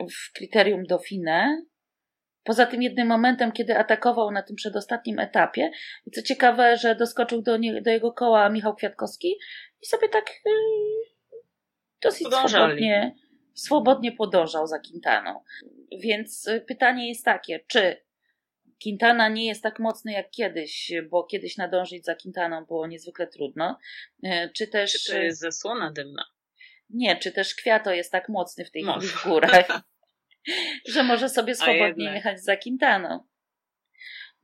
w 0.00 0.32
kryterium 0.32 0.82
Dauphiné. 0.86 1.62
Poza 2.42 2.66
tym 2.66 2.82
jednym 2.82 3.08
momentem, 3.08 3.52
kiedy 3.52 3.78
atakował 3.78 4.30
na 4.30 4.42
tym 4.42 4.56
przedostatnim 4.56 5.18
etapie, 5.18 5.70
i 6.06 6.10
co 6.10 6.22
ciekawe, 6.22 6.76
że 6.76 6.94
doskoczył 6.94 7.42
do, 7.42 7.56
nie, 7.56 7.82
do 7.82 7.90
jego 7.90 8.12
koła 8.12 8.48
Michał 8.48 8.74
Kwiatkowski 8.74 9.38
i 9.82 9.86
sobie 9.86 10.08
tak 10.08 10.30
yy, 10.46 10.52
dosyć 12.02 12.26
swobodnie, 12.28 13.14
swobodnie 13.54 14.12
podążał 14.12 14.66
za 14.66 14.78
Quintaną. 14.78 15.40
Więc 15.98 16.48
e, 16.48 16.60
pytanie 16.60 17.08
jest 17.08 17.24
takie, 17.24 17.60
czy 17.66 18.09
Quintana 18.82 19.28
nie 19.28 19.46
jest 19.46 19.62
tak 19.62 19.78
mocny 19.78 20.12
jak 20.12 20.30
kiedyś, 20.30 20.92
bo 21.10 21.24
kiedyś 21.24 21.56
nadążyć 21.56 22.04
za 22.04 22.14
Quintaną 22.14 22.64
było 22.64 22.86
niezwykle 22.86 23.26
trudno. 23.26 23.78
E, 24.22 24.48
czy 24.48 24.66
też. 24.66 24.92
Czy 24.92 25.12
to 25.12 25.18
jest 25.18 25.40
zasłona 25.40 25.92
dymna? 25.92 26.24
Nie, 26.90 27.16
czy 27.16 27.32
też 27.32 27.54
Kwiato 27.54 27.94
jest 27.94 28.12
tak 28.12 28.28
mocny 28.28 28.64
w 28.64 28.70
tej 28.70 28.82
chwili 28.82 29.06
w 29.06 29.24
górach, 29.24 29.82
że 30.92 31.02
może 31.02 31.28
sobie 31.28 31.54
swobodnie 31.54 32.04
jechać 32.14 32.44
za 32.44 32.56
Quintaną. 32.56 33.20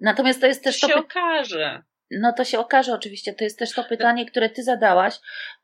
Natomiast 0.01 0.41
to 0.41 0.47
jest 0.47 0.65
też 0.65 0.81
to. 0.81 0.87
to 0.87 0.93
się 0.93 0.99
okaże. 0.99 1.83
No 2.11 2.33
to 2.33 2.45
się 2.45 2.59
okaże 2.59 2.93
oczywiście. 2.93 3.35
To 3.35 3.45
jest 3.45 3.59
też 3.59 3.73
to 3.73 3.85
pytanie, 3.85 4.27
które 4.27 4.51
ty 4.51 4.63
zadałaś, 4.63 5.15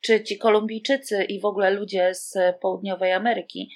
czy 0.00 0.24
ci 0.24 0.38
Kolumbijczycy 0.38 1.24
i 1.24 1.40
w 1.40 1.44
ogóle 1.44 1.70
ludzie 1.70 2.14
z 2.14 2.35
południowej 2.61 3.12
Ameryki, 3.12 3.70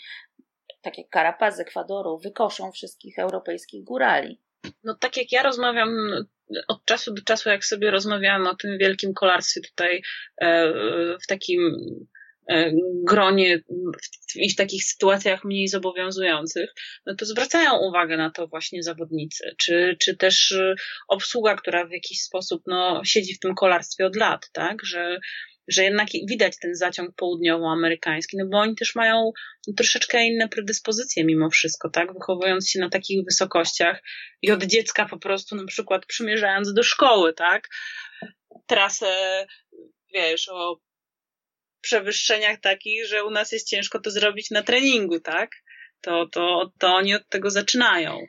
tak 0.83 0.99
jak 0.99 1.07
Carapaz 1.13 1.57
z 1.57 1.61
Ekwadoru, 1.61 2.19
wykoszą 2.19 2.73
wszystkich 2.73 3.19
europejskich 3.19 3.85
górali 3.85 4.41
no 4.85 4.97
tak 5.01 5.17
jak 5.17 5.33
ja 5.33 5.43
rozmawiam 5.43 5.89
od 6.69 6.85
czasu 6.85 7.15
do 7.15 7.23
czasu, 7.23 7.49
jak 7.49 7.65
sobie 7.65 7.91
rozmawiałam 7.91 8.47
o 8.47 8.57
tym 8.57 8.79
wielkim 8.79 9.15
kolarstwie 9.15 9.61
tutaj 9.61 10.03
e, 10.41 10.73
w 11.23 11.27
takim 11.27 11.77
e, 12.51 12.73
gronie 13.07 13.63
i 14.35 14.53
w 14.53 14.57
takich 14.57 14.85
sytuacjach 14.85 15.45
mniej 15.45 15.69
zobowiązujących, 15.69 16.71
no 17.07 17.15
to 17.15 17.27
zwracają 17.27 17.79
uwagę 17.79 18.17
na 18.17 18.31
to 18.31 18.47
właśnie 18.47 18.83
zawodnicy, 18.83 19.55
czy, 19.59 19.97
czy 20.01 20.17
też 20.17 20.55
obsługa, 21.09 21.55
która 21.55 21.87
w 21.87 21.93
jakiś 21.93 22.21
sposób 22.21 22.63
no, 22.67 23.01
siedzi 23.05 23.35
w 23.35 23.41
tym 23.41 23.55
kolarstwie 23.55 24.07
od 24.07 24.17
lat, 24.17 24.51
tak, 24.53 24.85
że 24.85 25.19
że 25.69 25.85
jednak 25.85 26.09
widać 26.29 26.59
ten 26.59 26.75
zaciąg 26.75 27.15
południowoamerykański, 27.17 28.37
no 28.37 28.47
bo 28.47 28.59
oni 28.59 28.75
też 28.75 28.95
mają 28.95 29.33
troszeczkę 29.77 30.27
inne 30.27 30.49
predyspozycje 30.49 31.25
mimo 31.25 31.51
wszystko, 31.51 31.91
tak? 31.91 32.15
Wychowując 32.15 32.71
się 32.71 32.81
na 32.81 32.91
takich 32.91 33.25
wysokościach 33.25 34.03
i 34.43 34.51
od 34.51 34.65
dziecka 34.65 35.07
po 35.07 35.19
prostu 35.19 35.57
na 35.57 35.67
przykład 35.67 36.07
przymierzając 36.07 36.75
do 36.75 36.83
szkoły, 36.83 37.33
tak? 37.33 37.69
Trasę, 38.67 39.47
wiesz, 40.15 40.49
o 40.49 40.81
przewyższeniach 41.81 42.61
takich, 42.61 43.07
że 43.07 43.25
u 43.25 43.31
nas 43.31 43.53
jest 43.53 43.69
ciężko 43.69 44.01
to 44.01 44.11
zrobić 44.11 44.51
na 44.51 44.63
treningu, 44.63 45.21
tak? 45.21 45.51
To, 46.01 46.27
to, 46.33 46.73
to 46.79 46.95
oni 46.95 47.15
od 47.15 47.29
tego 47.29 47.51
zaczynają. 47.51 48.27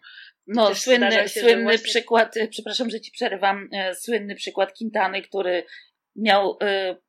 No, 0.48 0.76
słynny, 0.76 1.12
się, 1.12 1.42
słynny 1.42 1.64
właśnie... 1.64 1.84
przykład, 1.84 2.36
przepraszam, 2.50 2.90
że 2.90 3.02
ci 3.02 3.12
przerywam, 3.12 3.70
e, 3.74 3.96
słynny 3.96 4.36
przykład 4.36 4.78
Quintany, 4.78 5.22
który 5.22 5.64
miał 6.16 6.58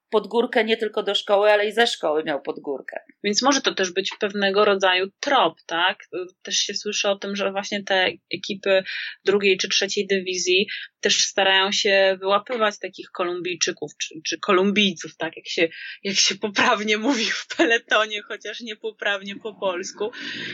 e, 0.09 0.11
pod 0.11 0.27
górkę 0.27 0.65
nie 0.65 0.77
tylko 0.77 1.03
do 1.03 1.15
szkoły, 1.15 1.53
ale 1.53 1.69
i 1.69 1.73
ze 1.73 1.87
szkoły 1.87 2.25
miał 2.25 2.43
pod 2.43 2.61
górkę. 2.61 3.01
Więc 3.25 3.43
może 3.43 3.61
to 3.61 3.75
też 3.75 3.93
być 3.93 4.11
pewnego 4.21 4.65
rodzaju 4.65 5.07
trop, 5.21 5.63
tak? 5.67 5.99
Też 6.43 6.57
się 6.57 6.75
słyszy 6.75 7.09
o 7.09 7.17
tym, 7.17 7.37
że 7.37 7.53
właśnie 7.53 7.85
te 7.85 8.13
ekipy 8.35 8.83
drugiej 9.25 9.59
czy 9.59 9.69
trzeciej 9.69 10.07
dywizji 10.07 10.69
też 11.01 11.25
starają 11.25 11.73
się 11.73 12.17
wyłapywać 12.21 12.79
takich 12.79 13.11
Kolumbijczyków, 13.11 13.93
czy, 14.03 14.15
czy 14.27 14.39
Kolumbijców, 14.39 15.17
tak? 15.17 15.37
Jak 15.37 15.49
się, 15.49 15.69
jak 16.03 16.17
się 16.17 16.35
poprawnie 16.35 16.99
mówi 16.99 17.25
w 17.25 17.47
peletonie, 17.57 18.23
chociaż 18.23 18.61
nie 18.61 18.77
poprawnie 18.77 19.37
po 19.37 19.55
polsku, 19.55 20.11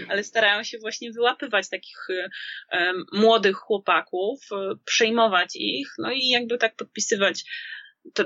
ale 0.09 0.25
starają 0.25 0.65
się 0.65 0.79
właśnie 0.79 1.13
wyłapywać 1.13 1.69
takich 1.69 2.07
młodych 3.13 3.57
chłopaków, 3.57 4.41
przejmować 4.85 5.51
ich, 5.55 5.89
no 5.99 6.13
i 6.13 6.29
jakby 6.29 6.59
tak 6.59 6.77
podpisywać 6.77 7.45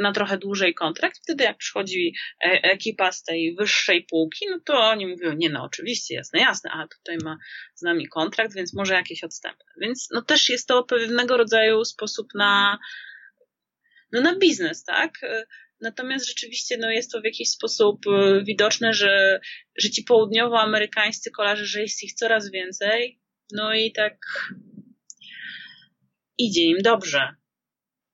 na 0.00 0.12
trochę 0.12 0.38
dłużej 0.38 0.74
kontrakt. 0.74 1.18
Wtedy 1.22 1.44
jak 1.44 1.56
przychodzi 1.56 2.14
e, 2.44 2.62
ekipa 2.62 3.12
z 3.12 3.22
tej 3.22 3.54
wyższej 3.54 4.04
półki, 4.10 4.46
no 4.50 4.60
to 4.64 4.74
oni 4.78 5.06
mówią, 5.06 5.32
nie 5.32 5.50
no, 5.50 5.62
oczywiście, 5.62 6.14
jasne, 6.14 6.40
jasne, 6.40 6.70
a 6.70 6.88
tutaj 6.88 7.18
ma 7.24 7.38
z 7.74 7.82
nami 7.82 8.08
kontrakt, 8.08 8.54
więc 8.54 8.74
może 8.74 8.94
jakieś 8.94 9.24
odstępne. 9.24 9.72
Więc 9.80 10.08
no 10.10 10.22
też 10.22 10.48
jest 10.48 10.68
to 10.68 10.84
pewnego 10.84 11.36
rodzaju 11.36 11.84
sposób 11.84 12.26
na, 12.34 12.78
no 14.12 14.20
na 14.20 14.36
biznes, 14.36 14.84
tak? 14.84 15.22
E, 15.22 15.44
natomiast 15.80 16.26
rzeczywiście 16.26 16.76
no 16.76 16.90
jest 16.90 17.12
to 17.12 17.20
w 17.20 17.24
jakiś 17.24 17.50
sposób 17.50 18.06
e, 18.06 18.44
widoczne, 18.44 18.94
że, 18.94 19.40
że 19.78 19.90
ci 19.90 20.02
południowoamerykańscy 20.02 21.30
kolarze, 21.30 21.66
że 21.66 21.82
jest 21.82 22.02
ich 22.02 22.14
coraz 22.14 22.50
więcej, 22.50 23.20
no 23.52 23.74
i 23.74 23.92
tak 23.92 24.16
idzie 26.38 26.64
im 26.64 26.78
dobrze. 26.82 27.37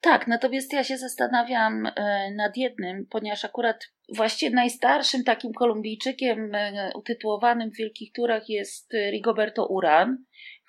Tak, 0.05 0.27
natomiast 0.27 0.73
ja 0.73 0.85
się 0.85 0.97
zastanawiam 0.97 1.87
e, 1.87 2.31
nad 2.37 2.57
jednym, 2.57 3.07
ponieważ 3.11 3.45
akurat 3.45 3.93
właściwie 4.17 4.55
najstarszym 4.55 5.25
takim 5.25 5.53
Kolumbijczykiem 5.53 6.55
e, 6.55 6.90
utytułowanym 6.95 7.71
w 7.71 7.77
wielkich 7.77 8.12
turach 8.12 8.49
jest 8.49 8.93
Rigoberto 9.11 9.67
Uran, 9.67 10.25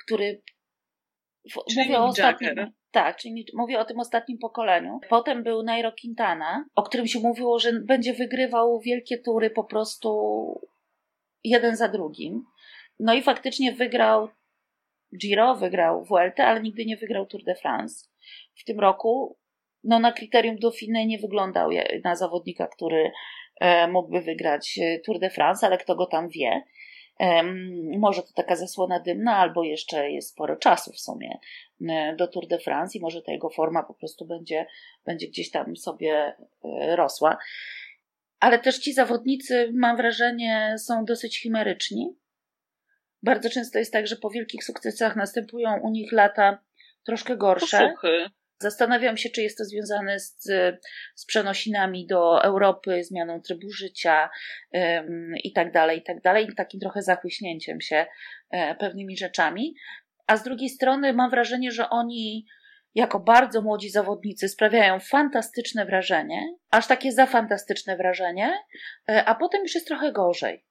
który 0.06 0.42
czyli 1.70 1.86
mówię 1.86 2.00
o 2.00 2.06
ostatnim. 2.06 2.56
Tak, 2.92 3.18
czyli 3.18 3.46
mówię 3.54 3.80
o 3.80 3.86
tym 3.86 4.00
ostatnim 4.00 4.38
pokoleniu. 4.38 5.00
Potem 5.10 5.44
był 5.44 5.64
Nairo 5.64 5.92
Quintana, 6.02 6.66
o 6.76 6.84
którym 6.84 7.08
się 7.08 7.20
mówiło, 7.20 7.60
że 7.60 7.74
będzie 7.74 8.14
wygrywał 8.14 8.80
wielkie 8.80 9.18
tury 9.18 9.50
po 9.50 9.64
prostu 9.64 10.10
jeden 11.44 11.76
za 11.76 11.88
drugim. 11.88 12.44
No 13.00 13.14
i 13.14 13.24
faktycznie 13.24 13.72
wygrał 13.72 14.30
Giro, 15.18 15.56
wygrał 15.56 16.06
Vuelta, 16.06 16.46
ale 16.46 16.62
nigdy 16.62 16.86
nie 16.86 16.98
wygrał 16.98 17.26
Tour 17.26 17.44
de 17.44 17.56
France 17.56 18.15
w 18.56 18.64
tym 18.64 18.80
roku 18.80 19.38
no, 19.86 20.00
na 20.00 20.12
kryterium 20.12 20.56
Dauphiné 20.56 21.06
nie 21.06 21.20
wyglądał 21.20 21.70
na 22.04 22.16
zawodnika, 22.16 22.68
który 22.68 23.12
e, 23.62 23.88
mógłby 23.88 24.22
wygrać 24.22 24.80
e, 24.82 25.00
Tour 25.00 25.20
de 25.20 25.30
France, 25.30 25.68
ale 25.68 25.78
kto 25.78 25.96
go 25.96 26.06
tam 26.06 26.30
wie. 26.30 26.64
Może 27.98 28.22
to 28.22 28.34
taka 28.36 28.56
zasłona 28.56 29.00
dymna, 29.00 29.38
albo 29.38 29.64
jeszcze 29.64 30.12
jest 30.12 30.30
sporo 30.30 30.56
czasu 30.56 30.92
w 30.92 31.00
sumie 31.00 31.40
e, 31.90 32.16
do 32.16 32.28
Tour 32.28 32.48
de 32.48 32.60
France 32.60 32.98
i 32.98 33.02
może 33.02 33.22
ta 33.22 33.32
jego 33.32 33.50
forma 33.50 33.84
po 33.84 33.94
prostu 33.94 34.26
będzie, 34.26 34.66
będzie 35.06 35.28
gdzieś 35.28 35.52
tam 35.52 35.78
sobie 35.78 36.36
rosła. 36.96 37.38
Ale 38.40 38.60
też 38.60 38.80
ci 38.80 38.94
zawodnicy, 38.94 39.72
mam 39.74 39.98
wrażenie, 39.98 40.76
są 40.78 41.06
dosyć 41.06 41.42
chimeryczni 41.42 42.16
bardzo 43.26 43.50
często 43.50 43.80
jest 43.80 43.94
tak, 43.94 44.08
że 44.08 44.16
po 44.16 44.30
wielkich 44.30 44.64
sukcesach 44.64 45.16
następują 45.16 45.80
u 45.80 45.90
nich 45.90 46.12
lata 46.12 46.60
troszkę 47.06 47.38
gorsze. 47.38 47.80
Posłuchy. 47.80 48.30
Zastanawiam 48.62 49.18
się, 49.18 49.30
czy 49.30 49.42
jest 49.42 49.58
to 49.58 49.66
związane 49.66 50.20
z, 50.20 50.38
z 51.16 51.26
przenosinami 51.26 52.08
do 52.08 52.44
Europy, 52.44 53.04
zmianą 53.04 53.42
trybu 53.42 53.72
życia 53.72 54.30
ym, 54.76 55.34
i 55.44 55.54
tak 55.54 55.72
dalej, 55.72 56.00
i 56.00 56.04
tak 56.04 56.22
dalej, 56.22 56.48
takim 56.58 56.80
trochę 56.80 57.02
zachłyśnięciem 57.02 57.82
się 57.82 58.06
e, 58.52 58.76
pewnymi 58.76 59.18
rzeczami. 59.18 59.76
A 60.28 60.38
z 60.38 60.44
drugiej 60.44 60.70
strony 60.70 61.14
mam 61.14 61.30
wrażenie, 61.30 61.72
że 61.72 61.90
oni 61.90 62.46
jako 62.96 63.20
bardzo 63.20 63.62
młodzi 63.62 63.90
zawodnicy 63.90 64.50
sprawiają 64.50 65.00
fantastyczne 65.00 65.86
wrażenie, 65.86 66.56
aż 66.72 66.88
takie 66.88 67.12
za 67.12 67.26
fantastyczne 67.26 67.98
wrażenie, 67.98 68.54
e, 69.10 69.26
a 69.26 69.36
potem 69.36 69.62
już 69.62 69.76
jest 69.76 69.88
trochę 69.88 70.12
gorzej. 70.12 70.66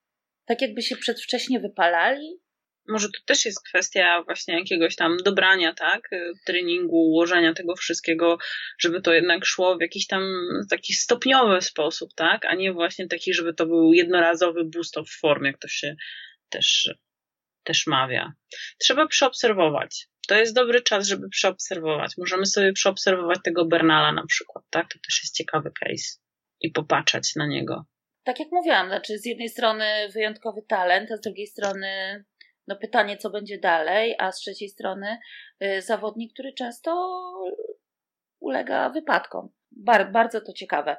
Tak 0.44 0.62
jakby 0.62 0.82
się 0.82 0.96
przedwcześnie 0.96 1.60
wypalali, 1.60 2.40
może 2.88 3.08
to 3.08 3.20
też 3.24 3.44
jest 3.44 3.68
kwestia 3.68 4.22
właśnie 4.22 4.58
jakiegoś 4.58 4.96
tam 4.96 5.16
dobrania, 5.24 5.74
tak? 5.74 6.10
Treningu, 6.46 6.96
ułożenia 6.96 7.54
tego 7.54 7.76
wszystkiego, 7.76 8.38
żeby 8.78 9.00
to 9.00 9.12
jednak 9.12 9.44
szło 9.44 9.76
w 9.76 9.80
jakiś 9.80 10.06
tam 10.06 10.22
taki 10.70 10.94
stopniowy 10.94 11.60
sposób, 11.60 12.10
tak? 12.14 12.44
A 12.44 12.54
nie 12.54 12.72
właśnie 12.72 13.08
taki, 13.08 13.34
żeby 13.34 13.54
to 13.54 13.66
był 13.66 13.92
jednorazowy 13.92 14.64
boost 14.64 14.98
of 14.98 15.10
form, 15.20 15.44
jak 15.44 15.58
to 15.58 15.68
się 15.68 15.96
też, 16.48 16.94
też 17.62 17.86
mawia. 17.86 18.32
Trzeba 18.78 19.06
przeobserwować. 19.06 20.06
To 20.28 20.34
jest 20.34 20.54
dobry 20.54 20.82
czas, 20.82 21.06
żeby 21.06 21.28
przeobserwować. 21.28 22.12
Możemy 22.18 22.46
sobie 22.46 22.72
przeobserwować 22.72 23.38
tego 23.44 23.64
Bernala 23.64 24.12
na 24.12 24.26
przykład, 24.26 24.64
tak? 24.70 24.88
To 24.92 24.98
też 25.06 25.20
jest 25.22 25.36
ciekawy 25.36 25.70
case. 25.80 26.18
I 26.60 26.70
popatrzeć 26.70 27.36
na 27.36 27.46
niego. 27.46 27.84
Tak 28.24 28.40
jak 28.40 28.48
mówiłam, 28.52 28.88
znaczy 28.88 29.18
z 29.18 29.26
jednej 29.26 29.48
strony 29.48 29.84
wyjątkowy 30.14 30.62
talent, 30.68 31.12
a 31.12 31.16
z 31.16 31.20
drugiej 31.20 31.46
strony 31.46 31.88
no 32.66 32.76
pytanie, 32.76 33.16
co 33.16 33.30
będzie 33.30 33.58
dalej, 33.58 34.14
a 34.18 34.32
z 34.32 34.36
trzeciej 34.36 34.68
strony 34.68 35.18
y, 35.62 35.82
zawodnik, 35.82 36.32
który 36.32 36.52
często 36.52 37.20
ulega 38.40 38.90
wypadkom. 38.90 39.48
Bar 39.70 40.12
bardzo 40.12 40.40
to 40.40 40.52
ciekawe. 40.52 40.96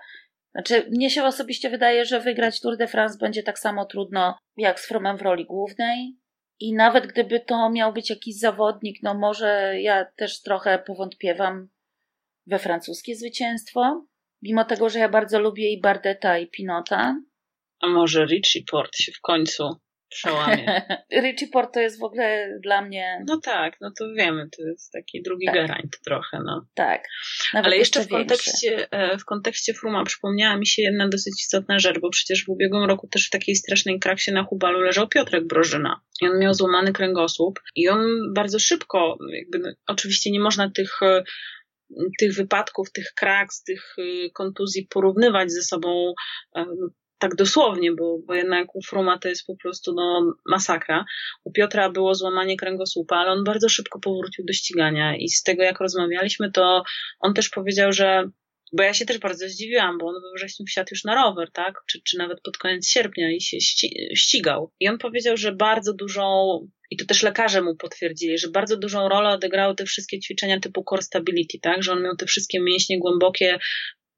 Znaczy, 0.52 0.90
mnie 0.90 1.10
się 1.10 1.24
osobiście 1.24 1.70
wydaje, 1.70 2.06
że 2.06 2.20
wygrać 2.20 2.62
Tour 2.62 2.78
de 2.78 2.88
France 2.88 3.18
będzie 3.18 3.44
tak 3.44 3.60
samo 3.60 3.86
trudno 3.86 4.38
jak 4.58 4.80
z 4.80 4.88
Fromem 4.88 5.18
w 5.18 5.22
roli 5.22 5.46
głównej. 5.46 6.18
I 6.60 6.74
nawet 6.74 7.08
gdyby 7.08 7.40
to 7.40 7.70
miał 7.70 7.94
być 7.94 8.10
jakiś 8.10 8.40
zawodnik, 8.40 9.00
no 9.04 9.14
może 9.14 9.82
ja 9.82 10.06
też 10.06 10.42
trochę 10.42 10.80
powątpiewam 10.80 11.70
we 12.48 12.60
francuskie 12.60 13.16
zwycięstwo. 13.16 14.06
Mimo 14.42 14.66
tego, 14.66 14.90
że 14.90 15.00
ja 15.00 15.10
bardzo 15.10 15.40
lubię 15.40 15.74
i 15.74 15.82
Bardeta, 15.82 16.38
i 16.38 16.48
Pinota. 16.48 17.22
A 17.80 17.88
może 17.88 18.26
Richie 18.26 18.62
Port 18.72 18.96
się 18.96 19.12
w 19.12 19.22
końcu 19.22 19.76
przełamie. 20.10 20.82
Richie 21.24 21.48
Port 21.48 21.74
to 21.74 21.80
jest 21.80 22.00
w 22.00 22.04
ogóle 22.04 22.60
dla 22.64 22.82
mnie... 22.82 23.24
No 23.28 23.40
tak, 23.44 23.78
no 23.82 23.92
to 24.00 24.14
wiemy, 24.18 24.50
to 24.58 24.64
jest 24.64 24.92
taki 24.92 25.22
drugi 25.22 25.46
tak. 25.46 25.56
Geraint 25.56 26.00
trochę, 26.06 26.40
no. 26.46 26.66
Tak. 26.74 27.04
Nawet 27.54 27.68
Ale 27.68 27.78
jeszcze 27.78 28.04
w 28.04 28.08
kontekście, 28.08 28.92
e, 28.92 29.18
w 29.18 29.26
kontekście 29.26 29.74
Fruma 29.74 30.04
przypomniała 30.04 30.58
mi 30.58 30.68
się 30.68 30.82
jedna 30.82 31.08
dosyć 31.08 31.34
istotna 31.42 31.80
rzecz, 31.80 32.00
bo 32.00 32.10
przecież 32.10 32.46
w 32.46 32.50
ubiegłym 32.50 32.84
roku 32.84 33.08
też 33.08 33.28
w 33.28 33.30
takiej 33.30 33.56
strasznej 33.56 34.00
kraksie 34.00 34.32
na 34.32 34.44
Hubalu 34.44 34.80
leżał 34.80 35.08
Piotrek 35.08 35.48
Brożyna. 35.48 36.02
I 36.22 36.28
on 36.28 36.40
miał 36.40 36.54
złamany 36.54 36.94
kręgosłup 36.94 37.60
i 37.76 37.90
on 37.90 38.34
bardzo 38.36 38.60
szybko, 38.60 39.18
jakby, 39.32 39.60
no, 39.60 39.76
oczywiście 39.88 40.32
nie 40.32 40.40
można 40.40 40.72
tych 40.72 41.02
e, 41.02 41.24
tych 42.20 42.36
wypadków, 42.36 42.92
tych 42.92 43.14
kraks, 43.16 43.64
tych 43.64 43.96
e, 43.98 44.30
kontuzji 44.30 44.88
porównywać 44.90 45.52
ze 45.52 45.62
sobą 45.62 46.14
tak 47.20 47.36
dosłownie, 47.36 47.92
bo, 47.92 48.18
bo 48.28 48.34
jednak 48.34 48.76
u 48.76 48.82
Fruma 48.82 49.20
to 49.20 49.28
jest 49.28 49.46
po 49.46 49.58
prostu 49.58 49.94
no, 49.94 50.34
masakra. 50.50 51.06
U 51.44 51.52
Piotra 51.52 51.90
było 51.90 52.16
złamanie 52.16 52.58
kręgosłupa, 52.58 53.16
ale 53.16 53.32
on 53.32 53.44
bardzo 53.44 53.70
szybko 53.70 54.00
powrócił 54.00 54.46
do 54.46 54.54
ścigania 54.54 55.18
i 55.18 55.30
z 55.30 55.44
tego 55.44 55.64
jak 55.64 55.80
rozmawialiśmy, 55.80 56.52
to 56.52 56.84
on 57.20 57.34
też 57.34 57.50
powiedział, 57.50 57.94
że 57.94 58.30
bo 58.74 58.84
ja 58.84 58.94
się 58.94 59.06
też 59.06 59.18
bardzo 59.18 59.50
zdziwiłam, 59.50 59.98
bo 59.98 60.08
on 60.08 60.14
we 60.14 60.38
wrześniu 60.38 60.66
wsiadł 60.66 60.88
już 60.92 61.04
na 61.04 61.16
rower, 61.16 61.52
tak? 61.52 61.76
Czy, 61.88 62.02
czy 62.02 62.18
nawet 62.18 62.42
pod 62.42 62.58
koniec 62.58 62.88
sierpnia 62.88 63.32
i 63.32 63.42
się 63.42 63.58
ścigał. 64.16 64.72
I 64.80 64.90
on 64.90 64.98
powiedział, 64.98 65.38
że 65.38 65.52
bardzo 65.52 65.94
dużą, 65.94 66.58
i 66.92 66.98
to 66.98 67.06
też 67.06 67.24
lekarze 67.24 67.62
mu 67.62 67.76
potwierdzili, 67.76 68.38
że 68.38 68.48
bardzo 68.50 68.78
dużą 68.78 69.10
rolę 69.10 69.30
odegrały 69.30 69.76
te 69.76 69.86
wszystkie 69.86 70.20
ćwiczenia 70.20 70.60
typu 70.60 70.84
core 70.90 71.02
stability, 71.02 71.60
tak? 71.62 71.84
Że 71.84 71.92
on 71.92 72.04
miał 72.04 72.16
te 72.16 72.26
wszystkie 72.26 72.60
mięśnie 72.60 73.00
głębokie 73.00 73.60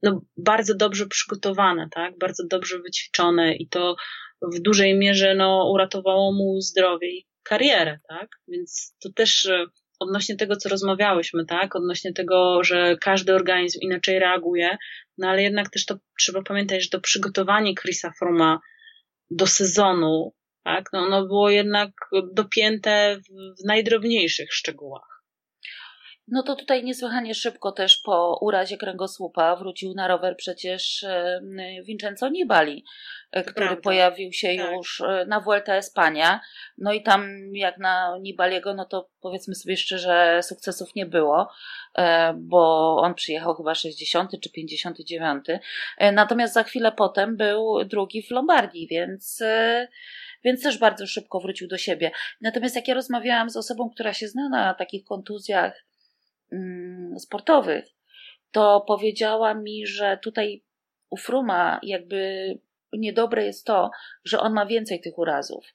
no, 0.03 0.21
bardzo 0.37 0.75
dobrze 0.75 1.07
przygotowane, 1.07 1.87
tak? 1.91 2.17
Bardzo 2.17 2.43
dobrze 2.49 2.79
wyćwiczone 2.79 3.55
i 3.55 3.67
to 3.69 3.95
w 4.41 4.59
dużej 4.59 4.97
mierze 4.97 5.35
no, 5.35 5.69
uratowało 5.73 6.33
mu 6.33 6.61
zdrowie 6.61 7.09
i 7.09 7.27
karierę, 7.43 7.99
tak? 8.09 8.29
Więc 8.47 8.95
to 8.99 9.09
też 9.15 9.45
e, 9.45 9.65
odnośnie 9.99 10.35
tego, 10.35 10.55
co 10.55 10.69
rozmawiałyśmy, 10.69 11.45
tak? 11.45 11.75
Odnośnie 11.75 12.13
tego, 12.13 12.63
że 12.63 12.97
każdy 13.01 13.35
organizm 13.35 13.79
inaczej 13.81 14.19
reaguje, 14.19 14.77
no 15.17 15.27
ale 15.29 15.43
jednak 15.43 15.69
też 15.69 15.85
to 15.85 15.95
trzeba 16.19 16.41
pamiętać, 16.41 16.83
że 16.83 16.89
to 16.89 17.01
przygotowanie 17.01 17.75
Chrisa 17.75 18.11
Froma 18.19 18.59
do 19.31 19.47
sezonu, 19.47 20.33
tak? 20.63 20.89
No, 20.93 20.99
ono 20.99 21.25
było 21.25 21.49
jednak 21.49 21.89
dopięte 22.33 23.17
w 23.61 23.65
najdrobniejszych 23.67 24.53
szczegółach. 24.53 25.16
No 26.27 26.43
to 26.43 26.55
tutaj 26.55 26.83
niesłychanie 26.83 27.35
szybko 27.35 27.71
też 27.71 27.97
po 27.97 28.37
urazie 28.41 28.77
kręgosłupa 28.77 29.55
wrócił 29.55 29.93
na 29.93 30.07
rower 30.07 30.35
przecież 30.37 31.03
e, 31.03 31.41
Vincenzo 31.83 32.29
Nibali, 32.29 32.85
e, 33.31 33.43
który 33.43 33.65
Prawda. 33.65 33.81
pojawił 33.81 34.33
się 34.33 34.55
tak. 34.57 34.71
już 34.71 35.01
e, 35.01 35.25
na 35.27 35.39
Vuelta 35.39 35.75
Espania. 35.75 36.39
No 36.77 36.93
i 36.93 37.03
tam 37.03 37.27
jak 37.53 37.77
na 37.77 38.17
Nibaliego, 38.21 38.73
no 38.73 38.85
to 38.85 39.09
powiedzmy 39.21 39.55
sobie 39.55 39.77
szczerze, 39.77 40.39
sukcesów 40.43 40.95
nie 40.95 41.05
było, 41.05 41.49
bo 42.35 42.95
on 42.97 43.13
przyjechał 43.13 43.55
chyba 43.55 43.75
60 43.75 44.31
czy 44.43 44.51
59. 44.51 45.45
Natomiast 46.13 46.53
za 46.53 46.63
chwilę 46.63 46.91
potem 46.91 47.37
był 47.37 47.85
drugi 47.85 48.23
w 48.23 48.31
Lombardii, 48.31 48.87
więc 48.87 49.43
więc 50.43 50.63
też 50.63 50.77
bardzo 50.77 51.07
szybko 51.07 51.39
wrócił 51.39 51.67
do 51.67 51.77
siebie. 51.77 52.11
Natomiast 52.41 52.75
jak 52.75 52.87
ja 52.87 52.93
rozmawiałam 52.93 53.49
z 53.49 53.57
osobą, 53.57 53.89
która 53.89 54.13
się 54.13 54.27
zna 54.27 54.49
na 54.49 54.73
takich 54.73 55.03
kontuzjach 55.03 55.86
sportowych, 57.19 57.85
to 58.51 58.83
powiedziała 58.87 59.53
mi, 59.53 59.87
że 59.87 60.19
tutaj 60.23 60.63
u 61.09 61.17
Fruma 61.17 61.79
jakby 61.83 62.53
niedobre 62.93 63.45
jest 63.45 63.65
to, 63.65 63.89
że 64.25 64.39
on 64.39 64.53
ma 64.53 64.65
więcej 64.65 65.01
tych 65.01 65.17
urazów. 65.17 65.65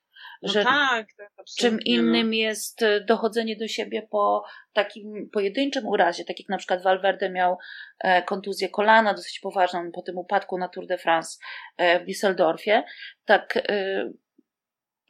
No 0.43 0.53
że 0.53 0.65
tak, 0.65 1.07
tak 1.19 1.47
czym 1.59 1.75
no. 1.75 1.81
innym 1.85 2.35
jest 2.35 2.81
dochodzenie 3.07 3.57
do 3.57 3.69
siebie 3.69 4.09
po 4.11 4.45
takim 4.73 5.31
pojedynczym 5.33 5.87
urazie, 5.87 6.25
tak 6.25 6.39
jak 6.41 6.49
na 6.49 6.59
przykład 6.59 6.83
Valverde 6.83 7.31
miał 7.31 7.59
e, 7.99 8.23
kontuzję 8.23 8.69
kolana 8.69 9.15
dosyć 9.15 9.41
poważną 9.41 9.93
po 9.93 10.03
tym 10.03 10.19
upadku 10.19 10.59
na 10.59 10.69
Tour 10.69 10.87
de 10.87 10.99
France 10.99 11.39
e, 11.77 12.01
w 12.01 12.07
Düsseldorfie, 12.07 12.83
tak, 13.25 13.57
e, 13.57 14.11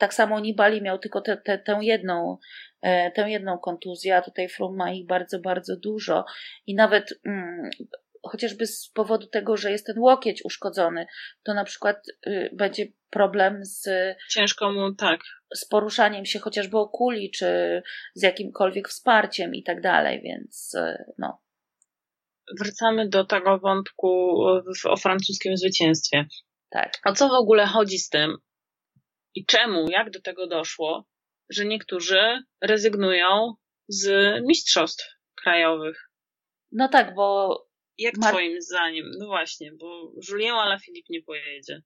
tak 0.02 0.14
samo 0.14 0.40
Nibali 0.40 0.82
miał 0.82 0.98
tylko 0.98 1.20
te, 1.20 1.36
te, 1.36 1.58
tę 1.58 1.78
jedną 1.80 2.38
E, 2.82 3.10
tę 3.10 3.30
jedną 3.30 3.58
kontuzję, 3.58 4.16
a 4.16 4.22
tutaj 4.22 4.48
Frum 4.48 4.76
ma 4.76 4.92
ich 4.92 5.06
bardzo, 5.06 5.38
bardzo 5.38 5.76
dużo 5.76 6.24
i 6.66 6.74
nawet 6.74 7.20
mm, 7.26 7.70
chociażby 8.22 8.66
z 8.66 8.88
powodu 8.88 9.26
tego, 9.26 9.56
że 9.56 9.70
jest 9.70 9.86
ten 9.86 9.98
łokieć 9.98 10.44
uszkodzony, 10.44 11.06
to 11.42 11.54
na 11.54 11.64
przykład 11.64 11.96
y, 12.26 12.50
będzie 12.52 12.86
problem 13.10 13.64
z 13.64 13.88
ciężką 14.30 14.94
tak. 14.98 15.20
Z 15.54 15.64
poruszaniem 15.64 16.26
się 16.26 16.38
chociażby 16.38 16.78
o 16.78 16.88
kuli, 16.88 17.30
czy 17.30 17.82
z 18.14 18.22
jakimkolwiek 18.22 18.88
wsparciem 18.88 19.54
i 19.54 19.62
tak 19.62 19.80
dalej, 19.80 20.20
więc 20.24 20.74
y, 20.74 21.04
no. 21.18 21.42
Wracamy 22.60 23.08
do 23.08 23.24
tego 23.24 23.58
wątku 23.58 24.36
o 24.84 24.96
francuskim 24.96 25.56
zwycięstwie. 25.56 26.26
Tak. 26.70 26.92
O 27.04 27.12
co 27.12 27.28
w 27.28 27.32
ogóle 27.32 27.66
chodzi 27.66 27.98
z 27.98 28.08
tym? 28.08 28.36
I 29.34 29.46
czemu, 29.46 29.90
jak 29.90 30.10
do 30.10 30.20
tego 30.20 30.46
doszło? 30.46 31.06
że 31.52 31.64
niektórzy 31.64 32.42
rezygnują 32.60 33.54
z 33.88 34.06
mistrzostw 34.46 35.04
krajowych. 35.34 36.10
No 36.72 36.88
tak, 36.88 37.14
bo. 37.14 37.58
Jak 37.98 38.16
Mar... 38.16 38.30
Twoim 38.30 38.60
zdaniem? 38.60 39.10
No 39.18 39.26
właśnie, 39.26 39.72
bo 39.72 40.12
Julien 40.28 40.54
Alaphilippe 40.54 41.06
nie 41.10 41.22
pojedzie. 41.22 41.82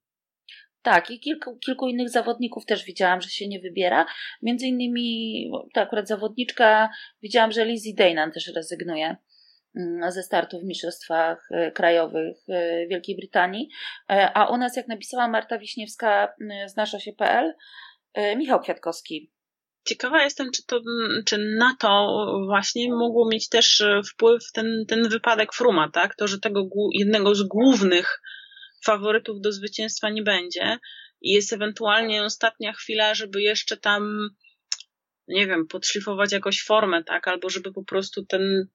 Tak, 0.81 1.11
i 1.11 1.19
kilku, 1.19 1.57
kilku 1.65 1.87
innych 1.87 2.09
zawodników 2.09 2.65
też 2.65 2.83
widziałam, 2.83 3.21
że 3.21 3.29
się 3.29 3.47
nie 3.47 3.59
wybiera. 3.59 4.05
Między 4.41 4.65
innymi, 4.65 5.51
to 5.73 5.81
akurat 5.81 6.07
zawodniczka, 6.07 6.89
widziałam, 7.21 7.51
że 7.51 7.65
Lizzie 7.65 7.93
Daynan 7.97 8.31
też 8.31 8.51
rezygnuje 8.55 9.15
ze 10.09 10.23
startu 10.23 10.59
w 10.59 10.63
mistrzostwach 10.63 11.49
e, 11.51 11.71
krajowych 11.71 12.37
e, 12.49 12.87
Wielkiej 12.87 13.15
Brytanii. 13.15 13.69
E, 14.09 14.37
a 14.37 14.45
u 14.45 14.57
nas, 14.57 14.77
jak 14.77 14.87
napisała 14.87 15.27
Marta 15.27 15.57
Wiśniewska 15.57 16.33
z 16.67 16.75
nasza 16.75 16.99
się.pl, 16.99 17.53
Michał 18.37 18.59
Kwiatkowski 18.59 19.31
Ciekawa 19.87 20.23
jestem, 20.23 20.51
czy, 20.51 20.65
to, 20.65 20.81
czy 21.25 21.37
na 21.37 21.75
to 21.79 22.17
właśnie 22.45 22.93
mógł 22.93 23.29
mieć 23.31 23.49
też 23.49 23.83
wpływ 24.09 24.51
ten, 24.53 24.85
ten 24.87 25.09
wypadek 25.09 25.53
Fruma, 25.53 25.91
tak? 25.91 26.15
To, 26.15 26.27
że 26.27 26.39
tego 26.39 26.69
jednego 26.93 27.35
z 27.35 27.43
głównych 27.43 28.21
faworytów 28.85 29.41
do 29.41 29.51
zwycięstwa 29.51 30.09
nie 30.09 30.23
będzie 30.23 30.77
i 31.21 31.31
jest 31.31 31.53
ewentualnie 31.53 32.23
ostatnia 32.23 32.73
chwila, 32.73 33.13
żeby 33.13 33.41
jeszcze 33.41 33.77
tam 33.77 34.29
nie 35.27 35.47
wiem, 35.47 35.67
podszlifować 35.67 36.31
jakoś 36.31 36.63
formę, 36.63 37.03
tak, 37.03 37.27
albo 37.27 37.49
żeby 37.49 37.73
po 37.73 37.83
prostu 37.83 38.25
ten, 38.25 38.67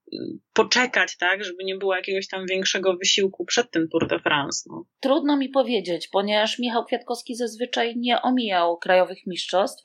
poczekać, 0.52 1.16
tak, 1.16 1.44
żeby 1.44 1.64
nie 1.64 1.76
było 1.76 1.96
jakiegoś 1.96 2.28
tam 2.28 2.46
większego 2.46 2.96
wysiłku 2.96 3.44
przed 3.44 3.70
tym 3.70 3.88
Tour 3.88 4.08
de 4.08 4.18
France. 4.18 4.64
No. 4.70 4.84
Trudno 5.00 5.36
mi 5.36 5.48
powiedzieć, 5.48 6.08
ponieważ 6.08 6.58
Michał 6.58 6.84
Kwiatkowski 6.84 7.36
zazwyczaj 7.36 7.96
nie 7.96 8.22
omijał 8.22 8.78
krajowych 8.78 9.18
mistrzostw. 9.26 9.82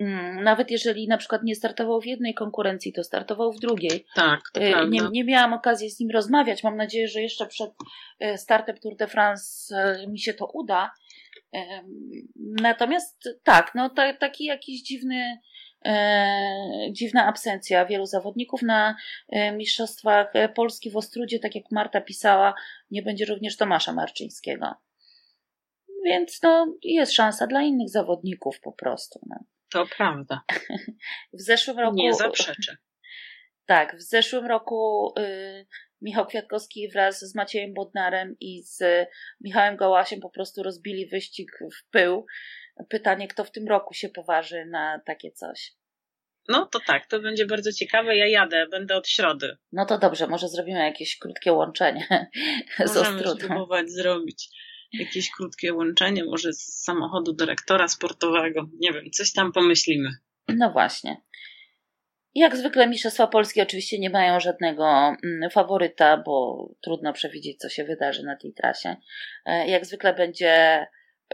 Mm, 0.00 0.44
nawet 0.44 0.70
jeżeli 0.70 1.08
na 1.08 1.16
przykład 1.16 1.42
nie 1.42 1.54
startował 1.54 2.00
w 2.00 2.06
jednej 2.06 2.34
konkurencji, 2.34 2.92
to 2.92 3.04
startował 3.04 3.52
w 3.52 3.60
drugiej. 3.60 4.06
Tak, 4.14 4.40
to 4.52 4.60
y, 4.60 4.88
nie, 4.88 5.00
nie 5.12 5.24
miałam 5.24 5.52
okazji 5.52 5.90
z 5.90 6.00
nim 6.00 6.10
rozmawiać. 6.10 6.64
Mam 6.64 6.76
nadzieję, 6.76 7.08
że 7.08 7.22
jeszcze 7.22 7.46
przed 7.46 7.70
y, 8.24 8.38
startem 8.38 8.76
Tour 8.76 8.96
de 8.96 9.06
France 9.06 9.74
y, 10.04 10.10
mi 10.10 10.18
się 10.18 10.34
to 10.34 10.46
uda. 10.54 10.90
Natomiast 12.36 13.28
tak, 13.42 13.72
no 13.74 13.90
ta, 13.90 14.14
taki 14.14 14.44
jakiś 14.44 14.82
dziwny, 14.82 15.38
dziwna 16.92 17.26
absencja 17.26 17.86
wielu 17.86 18.06
zawodników 18.06 18.62
na 18.62 18.96
e, 19.28 19.52
Mistrzostwach 19.52 20.32
Polski 20.54 20.90
w 20.90 20.96
Ostrudzie, 20.96 21.38
tak 21.38 21.54
jak 21.54 21.64
Marta 21.70 22.00
pisała, 22.00 22.54
nie 22.90 23.02
będzie 23.02 23.24
również 23.24 23.56
Tomasza 23.56 23.92
Marczyńskiego. 23.92 24.74
Więc 26.04 26.42
no, 26.42 26.74
jest 26.82 27.12
szansa 27.12 27.46
dla 27.46 27.62
innych 27.62 27.88
zawodników 27.88 28.60
po 28.60 28.72
prostu. 28.72 29.20
No. 29.26 29.36
To 29.72 29.86
prawda. 29.96 30.40
w 31.32 31.40
zeszłym 31.40 31.78
roku. 31.78 31.96
Nie 31.96 32.14
zaprzeczę. 32.14 32.76
Tak, 33.66 33.96
w 33.96 34.02
zeszłym 34.02 34.46
roku 34.46 35.12
y, 35.18 35.66
Michał 36.02 36.26
Kwiatkowski 36.26 36.88
wraz 36.88 37.20
z 37.20 37.34
Maciejem 37.34 37.74
Bodnarem 37.74 38.36
i 38.40 38.62
z 38.62 38.82
Michałem 39.40 39.76
Gołasiem 39.76 40.20
po 40.20 40.30
prostu 40.30 40.62
rozbili 40.62 41.06
wyścig 41.06 41.50
w 41.60 41.90
pył. 41.90 42.26
Pytanie, 42.88 43.28
kto 43.28 43.44
w 43.44 43.50
tym 43.50 43.68
roku 43.68 43.94
się 43.94 44.08
poważy 44.08 44.66
na 44.66 45.00
takie 45.06 45.30
coś. 45.30 45.72
No 46.48 46.66
to 46.66 46.80
tak, 46.86 47.06
to 47.06 47.20
będzie 47.20 47.46
bardzo 47.46 47.72
ciekawe. 47.72 48.16
Ja 48.16 48.26
jadę, 48.26 48.66
będę 48.70 48.96
od 48.96 49.08
środy. 49.08 49.56
No 49.72 49.86
to 49.86 49.98
dobrze, 49.98 50.26
może 50.26 50.48
zrobimy 50.48 50.78
jakieś 50.78 51.18
krótkie 51.18 51.52
łączenie 51.52 52.06
z 52.86 52.94
Możemy 52.94 53.28
spróbować 53.28 53.90
zrobić 53.90 54.48
jakieś 54.92 55.30
krótkie 55.30 55.74
łączenie, 55.74 56.24
może 56.24 56.52
z 56.52 56.82
samochodu 56.84 57.32
dyrektora 57.32 57.88
sportowego. 57.88 58.68
Nie 58.80 58.92
wiem, 58.92 59.10
coś 59.10 59.32
tam 59.32 59.52
pomyślimy. 59.52 60.10
No 60.48 60.70
właśnie. 60.70 61.16
Jak 62.34 62.56
zwykle 62.56 62.86
Mistrzostwa 62.86 63.26
Polskie 63.26 63.62
oczywiście 63.62 63.98
nie 63.98 64.10
mają 64.10 64.40
żadnego 64.40 64.86
mm, 65.24 65.50
faworyta, 65.50 66.16
bo 66.16 66.68
trudno 66.82 67.12
przewidzieć, 67.12 67.60
co 67.60 67.68
się 67.68 67.84
wydarzy 67.84 68.24
na 68.24 68.36
tej 68.36 68.52
trasie. 68.52 68.96
E, 69.46 69.66
jak 69.68 69.86
zwykle 69.86 70.14
będzie, 70.14 70.86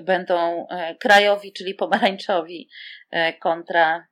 będą 0.03 0.67
e, 0.69 0.95
krajowi, 0.95 1.53
czyli 1.53 1.75
pomarańczowi 1.75 2.69
e, 3.11 3.33
kontra 3.33 4.07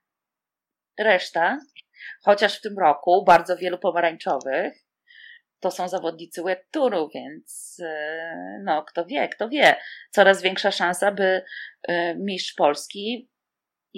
reszta. 0.98 1.58
Chociaż 2.24 2.58
w 2.58 2.60
tym 2.60 2.78
roku 2.78 3.24
bardzo 3.24 3.56
wielu 3.56 3.78
pomarańczowych 3.78 4.72
to 5.60 5.70
są 5.70 5.88
zawodnicy 5.88 6.42
web 6.42 6.70
touru, 6.70 7.08
więc 7.14 7.82
no, 8.64 8.84
kto 8.84 9.04
wie, 9.04 9.28
kto 9.28 9.48
wie. 9.48 9.76
Coraz 10.10 10.42
większa 10.42 10.70
szansa, 10.70 11.12
by 11.12 11.42
mistrz 12.16 12.54
Polski 12.54 13.30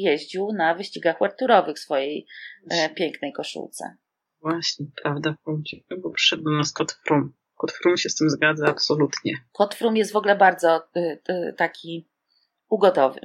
jeździł 0.02 0.48
na 0.52 0.74
wyścigach 0.74 1.18
werturowych 1.20 1.76
w 1.76 1.80
swojej 1.80 2.26
e, 2.70 2.88
pięknej 2.90 3.32
koszulce. 3.32 3.96
Właśnie, 4.42 4.86
prawda, 5.02 5.34
bo 6.02 6.10
przyszedł 6.10 6.50
nas 6.50 6.72
kot 6.72 6.92
Frum. 6.92 7.32
Kot 7.56 7.72
Frum 7.72 7.96
się 7.96 8.08
z 8.08 8.14
tym 8.14 8.30
zgadza 8.30 8.66
absolutnie. 8.66 9.32
Kot 9.52 9.74
Frum 9.74 9.96
jest 9.96 10.12
w 10.12 10.16
ogóle 10.16 10.36
bardzo 10.36 10.88
y, 10.96 11.00
y, 11.30 11.54
taki 11.56 12.08
ugodowy. 12.68 13.20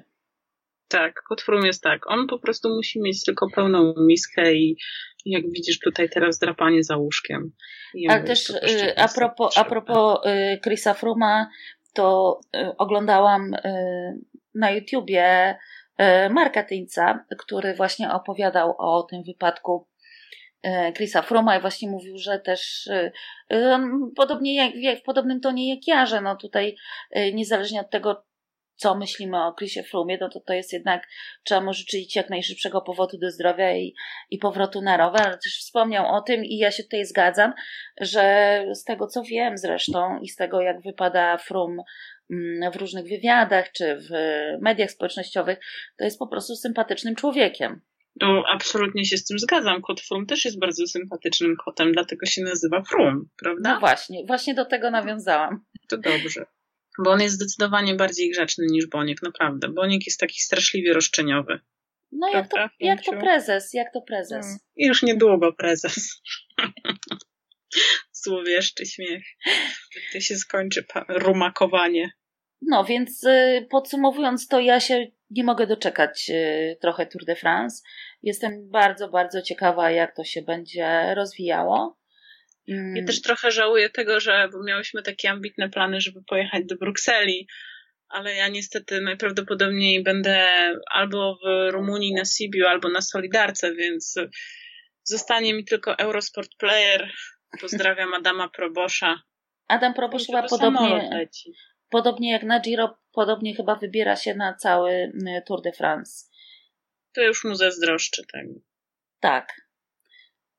Tak, 0.88 1.21
kot 1.29 1.41
Frum 1.41 1.65
jest 1.65 1.83
tak. 1.83 2.12
On 2.12 2.27
po 2.27 2.39
prostu 2.39 2.69
musi 2.69 3.01
mieć 3.01 3.23
tylko 3.23 3.47
pełną 3.55 3.93
miskę 3.97 4.53
i 4.53 4.77
jak 5.25 5.43
widzisz 5.51 5.79
tutaj 5.79 6.09
teraz 6.09 6.39
drapanie 6.39 6.83
za 6.83 6.97
łóżkiem. 6.97 7.51
Ale 8.09 8.23
też 8.23 8.49
y, 8.49 8.97
a 8.97 9.07
propos, 9.07 9.57
a 9.57 9.65
propos 9.65 10.19
y, 10.25 10.59
Chrisa 10.63 10.93
Fruma, 10.93 11.49
to 11.93 12.39
oglądałam 12.77 13.51
na 14.55 14.71
YouTubie 14.71 15.55
E, 15.55 15.55
Marka 16.29 16.63
Tyńca, 16.63 17.25
który 17.39 17.73
właśnie 17.73 18.12
opowiadał 18.12 18.75
o 18.77 19.03
tym 19.03 19.23
wypadku 19.23 19.88
e, 20.63 20.93
Chrisa 20.93 21.21
Froma 21.21 21.58
i 21.58 21.62
właśnie 21.62 21.89
mówił, 21.89 22.17
że 22.17 22.39
też 22.39 22.88
e, 22.88 23.12
podobnie 24.15 24.56
jak, 24.82 24.99
w 24.99 25.03
podobnym 25.03 25.39
tonie 25.39 25.75
jak 25.75 25.88
ja, 25.88 26.06
że 26.06 26.21
no 26.21 26.36
tutaj 26.36 26.75
niezależnie 27.34 27.82
od 27.82 27.89
tego, 27.89 28.25
co 28.75 28.95
myślimy 28.95 29.45
o 29.45 29.53
Chrisie 29.53 29.84
Frumie, 29.84 30.17
no 30.21 30.29
to 30.29 30.39
to 30.39 30.53
jest 30.53 30.73
jednak, 30.73 31.08
trzeba 31.43 31.62
mu 31.62 31.73
życzyć 31.73 32.15
jak 32.15 32.29
najszybszego 32.29 32.82
powodu 32.82 33.17
do 33.17 33.32
zdrowia 33.32 33.75
i, 33.75 33.93
i 34.29 34.38
powrotu 34.38 34.82
na 34.82 34.97
rower, 34.97 35.21
ale 35.21 35.38
też 35.38 35.60
wspomniał 35.60 36.15
o 36.15 36.21
tym 36.21 36.45
i 36.45 36.58
ja 36.58 36.71
się 36.71 36.84
tutaj 36.84 37.06
zgadzam, 37.06 37.53
że 38.01 38.65
z 38.73 38.84
tego 38.84 39.08
co 39.08 39.23
wiem 39.23 39.58
zresztą 39.58 40.19
i 40.19 40.27
z 40.27 40.36
tego 40.36 40.62
jak 40.62 40.82
wypada 40.82 41.38
Frum 41.38 41.77
w 42.73 42.75
różnych 42.75 43.05
wywiadach 43.05 43.71
czy 43.71 43.95
w 43.95 44.09
mediach 44.62 44.91
społecznościowych, 44.91 45.57
to 45.97 46.03
jest 46.03 46.19
po 46.19 46.27
prostu 46.27 46.55
sympatycznym 46.55 47.15
człowiekiem. 47.15 47.81
No, 48.21 48.43
absolutnie 48.53 49.05
się 49.05 49.17
z 49.17 49.25
tym 49.25 49.39
zgadzam. 49.39 49.81
Kot 49.81 50.01
Frum 50.01 50.25
też 50.25 50.45
jest 50.45 50.59
bardzo 50.59 50.88
sympatycznym 50.88 51.55
kotem, 51.65 51.91
dlatego 51.91 52.25
się 52.25 52.41
nazywa 52.41 52.81
Frum, 52.81 53.29
prawda? 53.39 53.73
No 53.73 53.79
właśnie, 53.79 54.25
właśnie 54.25 54.53
do 54.53 54.65
tego 54.65 54.91
nawiązałam. 54.91 55.65
To 55.89 55.97
dobrze. 55.97 56.45
Bo 57.03 57.12
on 57.12 57.21
jest 57.21 57.36
zdecydowanie 57.36 57.95
bardziej 57.95 58.31
grzeczny 58.31 58.65
niż 58.69 58.88
Boniek, 58.88 59.21
naprawdę. 59.21 59.69
Boniek 59.69 60.05
jest 60.05 60.19
taki 60.19 60.39
straszliwie 60.39 60.93
roszczeniowy. 60.93 61.59
No 62.12 62.29
jak 62.29 62.49
to, 62.49 62.69
jak 62.79 63.05
to 63.05 63.12
prezes, 63.12 63.73
jak 63.73 63.93
to 63.93 64.01
prezes. 64.01 64.45
No, 64.51 64.57
już 64.75 65.03
niedługo 65.03 65.53
prezes. 65.53 66.21
Złowieszczy 68.23 68.86
śmiech. 68.86 69.23
Gdy 70.09 70.21
się 70.21 70.36
skończy 70.36 70.86
rumakowanie. 71.09 72.12
No 72.62 72.83
więc 72.83 73.23
y, 73.23 73.67
podsumowując 73.71 74.47
to, 74.47 74.59
ja 74.59 74.79
się 74.79 75.07
nie 75.29 75.43
mogę 75.43 75.67
doczekać 75.67 76.29
y, 76.29 76.77
trochę 76.81 77.05
Tour 77.05 77.25
de 77.25 77.36
France. 77.36 77.83
Jestem 78.23 78.69
bardzo, 78.69 79.09
bardzo 79.09 79.41
ciekawa, 79.41 79.91
jak 79.91 80.15
to 80.15 80.23
się 80.23 80.41
będzie 80.41 81.13
rozwijało. 81.15 82.03
Ja 82.67 83.05
też 83.05 83.21
trochę 83.21 83.51
żałuję 83.51 83.89
tego, 83.89 84.19
że 84.19 84.49
miałyśmy 84.65 85.01
takie 85.01 85.29
ambitne 85.29 85.69
plany, 85.69 86.01
żeby 86.01 86.19
pojechać 86.27 86.65
do 86.65 86.75
Brukseli, 86.75 87.47
ale 88.09 88.36
ja 88.36 88.47
niestety 88.47 89.01
najprawdopodobniej 89.01 90.03
będę 90.03 90.47
albo 90.91 91.38
w 91.43 91.71
Rumunii 91.71 92.13
na 92.13 92.25
Sibiu, 92.25 92.67
albo 92.67 92.89
na 92.89 93.01
Solidarce, 93.01 93.75
więc 93.75 94.15
zostanie 95.03 95.53
mi 95.53 95.65
tylko 95.65 95.99
Eurosport 95.99 96.49
Player. 96.57 97.12
Pozdrawiam 97.61 98.13
Adama 98.13 98.49
Probosza. 98.49 99.21
Adam 99.67 99.93
Probosz 99.93 100.25
chyba 100.25 100.43
podobnie, 100.43 101.27
podobnie 101.89 102.31
jak 102.31 102.43
na 102.43 102.59
Giro, 102.59 102.97
podobnie 103.11 103.55
chyba 103.55 103.75
wybiera 103.75 104.15
się 104.15 104.35
na 104.35 104.53
cały 104.53 105.11
Tour 105.45 105.61
de 105.61 105.71
France. 105.71 106.29
To 107.13 107.21
już 107.21 107.43
mu 107.43 107.55
zazdroszczę 107.55 108.23
tego. 108.33 108.53
Tak. 109.19 109.61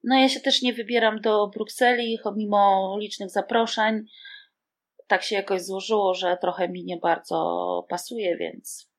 No 0.04 0.18
ja 0.18 0.28
się 0.28 0.40
też 0.40 0.62
nie 0.62 0.72
wybieram 0.72 1.20
do 1.20 1.48
Brukseli, 1.48 2.18
mimo 2.36 2.96
licznych 3.00 3.30
zaproszeń. 3.30 4.04
Tak 5.06 5.22
się 5.22 5.36
jakoś 5.36 5.62
złożyło, 5.62 6.14
że 6.14 6.38
trochę 6.40 6.68
mi 6.68 6.84
nie 6.84 6.96
bardzo 6.96 7.86
pasuje, 7.88 8.36
więc 8.36 8.93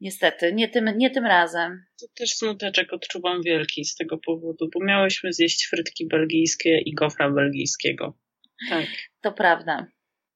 niestety, 0.00 0.52
nie 0.52 0.68
tym, 0.68 0.92
nie 0.96 1.10
tym 1.10 1.26
razem. 1.26 1.84
To 2.00 2.06
też 2.14 2.30
smuteczek 2.30 2.92
odczuwam 2.92 3.42
wielki 3.42 3.84
z 3.84 3.94
tego 3.94 4.18
powodu, 4.18 4.70
bo 4.74 4.84
miałyśmy 4.84 5.32
zjeść 5.32 5.66
frytki 5.66 6.08
belgijskie 6.08 6.78
i 6.78 6.94
gofra 6.94 7.30
belgijskiego. 7.30 8.18
Tak. 8.70 8.86
To 9.20 9.32
prawda 9.32 9.86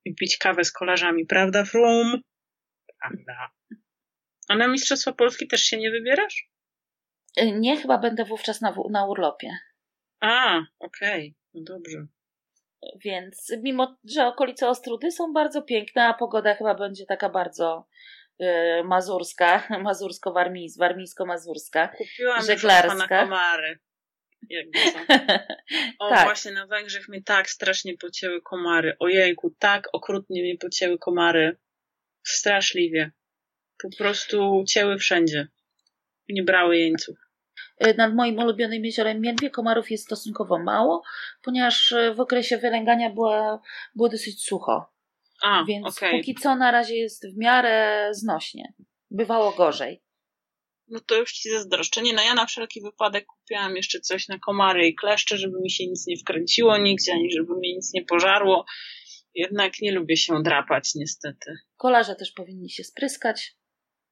i 0.08 0.14
pić 0.14 0.36
kawę 0.36 0.64
z 0.64 0.72
kolarzami, 0.72 1.26
prawda, 1.26 1.64
Frum? 1.64 2.20
Prawda. 3.00 3.50
A 4.48 4.56
na 4.56 4.68
Mistrzostwa 4.68 5.12
Polski 5.12 5.48
też 5.48 5.60
się 5.60 5.76
nie 5.76 5.90
wybierasz? 5.90 6.50
Y, 7.40 7.52
nie, 7.52 7.76
chyba 7.76 7.98
będę 7.98 8.24
wówczas 8.24 8.60
na, 8.60 8.74
na 8.90 9.06
urlopie. 9.06 9.58
A, 10.20 10.58
okej, 10.78 11.20
okay. 11.20 11.34
no 11.54 11.60
dobrze. 11.64 12.06
Więc 13.04 13.52
mimo, 13.62 13.96
że 14.04 14.26
okolice 14.26 14.68
Ostrudy 14.68 15.10
są 15.10 15.32
bardzo 15.32 15.62
piękne, 15.62 16.04
a 16.04 16.14
pogoda 16.14 16.54
chyba 16.54 16.74
będzie 16.74 17.06
taka 17.06 17.28
bardzo 17.28 17.88
y, 18.41 18.45
mazurska, 18.84 19.62
mazursko-warmińsko-mazurska, 19.89 21.89
Kupiłam 21.89 22.43
żeglarska. 22.43 22.95
na 22.95 23.09
komary. 23.09 23.78
Jakby. 24.51 24.78
O, 25.99 26.11
tak. 26.11 26.24
właśnie 26.24 26.53
na 26.53 26.66
Węgrzech 26.66 27.09
mnie 27.09 27.22
tak 27.22 27.51
strasznie 27.51 27.97
pocięły 27.97 28.43
komary. 28.43 28.97
Ojejku, 28.99 29.55
tak 29.59 29.89
okrutnie 29.93 30.43
mnie 30.43 30.57
pocięły 30.57 30.99
komary. 30.99 31.57
Straszliwie. 32.22 33.11
Po 33.82 33.89
prostu 33.99 34.64
cięły 34.68 34.99
wszędzie. 34.99 35.49
Nie 36.28 36.43
brały 36.43 36.78
jeńców. 36.78 37.16
Y, 37.86 37.95
nad 37.95 38.14
moim 38.14 38.39
ulubionym 38.39 38.84
jeziorem 38.84 39.20
Miedwie 39.20 39.51
komarów 39.51 39.91
jest 39.91 40.05
stosunkowo 40.05 40.59
mało, 40.59 41.03
ponieważ 41.43 41.93
y, 41.93 42.14
w 42.14 42.20
okresie 42.20 42.59
wylęgania 42.59 43.11
było, 43.11 43.62
było 43.95 44.09
dosyć 44.09 44.45
sucho. 44.45 44.93
A, 45.43 45.64
Więc 45.64 45.86
okay. 45.86 46.11
póki 46.11 46.34
co 46.34 46.57
na 46.57 46.70
razie 46.70 46.97
jest 46.97 47.34
w 47.34 47.39
miarę 47.39 48.09
znośnie. 48.12 48.72
Bywało 49.11 49.53
gorzej. 49.53 50.03
No 50.89 51.01
to 51.01 51.14
już 51.14 51.32
ci 51.32 51.51
zazdroszczę. 51.51 52.03
Nie, 52.03 52.12
no 52.12 52.22
ja 52.22 52.34
na 52.34 52.47
wszelki 52.47 52.82
wypadek 52.82 53.26
kupiłam 53.26 53.76
jeszcze 53.76 54.01
coś 54.01 54.28
na 54.28 54.39
komary 54.39 54.86
i 54.86 54.95
kleszcze, 54.95 55.39
żeby 55.39 55.61
mi 55.61 55.70
się 55.70 55.86
nic 55.86 56.07
nie 56.07 56.16
wkręciło 56.16 56.78
nigdzie, 56.78 57.12
ani 57.12 57.32
żeby 57.32 57.55
mnie 57.57 57.74
nic 57.74 57.95
nie 57.95 58.05
pożarło. 58.05 58.64
Jednak 59.34 59.72
nie 59.82 59.93
lubię 59.93 60.16
się 60.16 60.43
drapać, 60.43 60.95
niestety. 60.95 61.55
Kolarze 61.76 62.14
też 62.14 62.32
powinni 62.32 62.70
się 62.70 62.84
spryskać. 62.84 63.57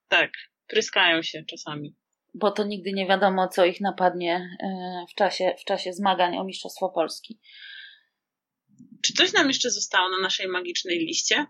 Tak, 0.09 0.31
pryskają 0.66 1.22
się 1.22 1.45
czasami. 1.45 1.97
Bo 2.35 2.51
to 2.51 2.64
nigdy 2.64 2.93
nie 2.93 3.07
wiadomo, 3.07 3.49
co 3.49 3.64
ich 3.64 3.81
napadnie 3.81 4.49
e, 4.62 5.05
w 5.11 5.14
czasie, 5.14 5.55
w 5.61 5.64
czasie 5.64 5.93
zmagań 5.93 6.37
o 6.37 6.45
Mistrzostwo 6.45 6.89
Polski. 6.89 7.41
Czy 9.03 9.12
coś 9.12 9.33
nam 9.33 9.49
jeszcze 9.49 9.70
zostało 9.70 10.09
na 10.09 10.18
naszej 10.22 10.49
magicznej 10.49 10.99
liście? 10.99 11.47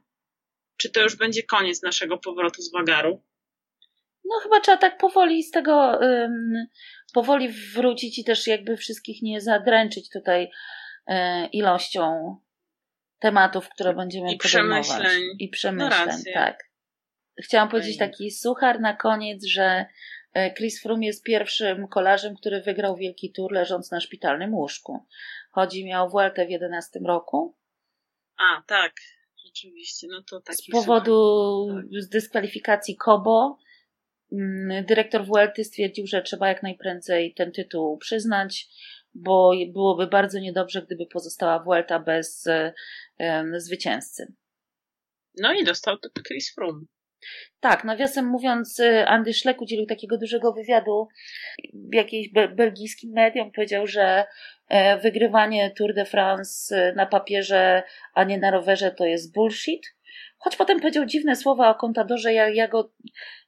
Czy 0.77 0.91
to 0.91 1.03
już 1.03 1.17
będzie 1.17 1.43
koniec 1.43 1.83
naszego 1.83 2.19
powrotu 2.19 2.63
z 2.63 2.73
Wagaru? 2.73 3.23
No 4.25 4.41
chyba 4.43 4.61
trzeba 4.61 4.77
tak 4.77 4.99
powoli 4.99 5.43
z 5.43 5.51
tego 5.51 5.99
um, 6.01 6.67
powoli 7.13 7.49
wrócić 7.49 8.19
i 8.19 8.25
też 8.25 8.47
jakby 8.47 8.77
wszystkich 8.77 9.23
nie 9.23 9.41
zadręczyć 9.41 10.11
tutaj 10.11 10.51
e, 11.07 11.47
ilością 11.47 12.37
tematów, 13.19 13.69
które 13.69 13.95
będziemy 13.95 14.33
I 14.33 14.39
przemyśleń. 14.39 15.23
I 15.39 15.49
przemyśleń, 15.49 16.17
no 16.27 16.33
tak. 16.35 16.59
Chciałam 17.43 17.69
powiedzieć 17.69 17.99
taki 17.99 18.31
suchar 18.31 18.81
na 18.81 18.97
koniec, 18.97 19.47
że 19.47 19.87
Chris 20.57 20.83
Froome 20.83 21.07
jest 21.07 21.25
pierwszym 21.25 21.89
kolarzem, 21.89 22.37
który 22.37 22.61
wygrał 22.61 22.97
Wielki 22.97 23.33
Tour 23.33 23.53
leżąc 23.53 23.91
na 23.91 24.01
szpitalnym 24.01 24.55
łóżku. 24.55 25.07
Chodzi 25.51 25.85
mi 25.85 25.95
o 25.95 26.09
Vueltę 26.09 26.47
w 26.47 26.51
11 26.51 27.01
roku. 27.07 27.57
A, 28.37 28.63
tak. 28.67 28.93
Rzeczywiście, 29.45 30.07
no 30.11 30.23
to 30.31 30.41
taki 30.41 30.63
Z 30.63 30.71
powodu 30.71 31.67
tak. 31.75 32.03
z 32.03 32.09
dyskwalifikacji 32.09 32.97
Kobo 32.97 33.59
mm, 34.33 34.85
dyrektor 34.85 35.27
Vuelty 35.27 35.65
stwierdził, 35.65 36.07
że 36.07 36.23
trzeba 36.23 36.49
jak 36.49 36.63
najprędzej 36.63 37.35
ten 37.35 37.53
tytuł 37.53 37.99
przyznać, 37.99 38.69
bo 39.15 39.53
byłoby 39.73 40.07
bardzo 40.07 40.39
niedobrze, 40.39 40.83
gdyby 40.83 41.07
pozostała 41.07 41.59
Vuelta 41.59 41.99
bez 41.99 42.49
um, 43.19 43.61
zwycięzcy. 43.61 44.33
No 45.39 45.53
i 45.53 45.65
dostał 45.65 45.99
to 45.99 46.09
Chris 46.29 46.55
Froome. 46.55 46.81
Tak, 47.61 47.85
nawiasem 47.85 48.27
mówiąc, 48.27 48.81
y, 48.81 49.07
Andy 49.07 49.33
Schleck 49.33 49.61
udzielił 49.61 49.87
takiego 49.87 50.19
dużego 50.19 50.53
wywiadu 50.53 51.09
w 51.75 51.95
jakiejś 51.95 52.33
be 52.33 52.49
belgijskim 52.49 53.13
medium. 53.13 53.53
Powiedział, 53.53 53.87
że 53.87 54.25
e, 54.69 54.99
wygrywanie 54.99 55.71
Tour 55.71 55.95
de 55.95 56.05
France 56.05 56.89
y, 56.91 56.95
na 56.95 57.07
papierze, 57.07 57.83
a 58.15 58.25
nie 58.25 58.39
na 58.39 58.51
rowerze 58.51 58.91
to 58.91 59.05
jest 59.05 59.35
bullshit. 59.35 59.97
Choć 60.39 60.57
potem 60.57 60.81
powiedział 60.81 61.07
dziwne 61.07 61.37
słowa 61.37 61.71
o 61.71 61.75
kontadorze, 61.75 62.33
ja, 62.33 62.49
ja 62.49 62.69
go 62.69 62.93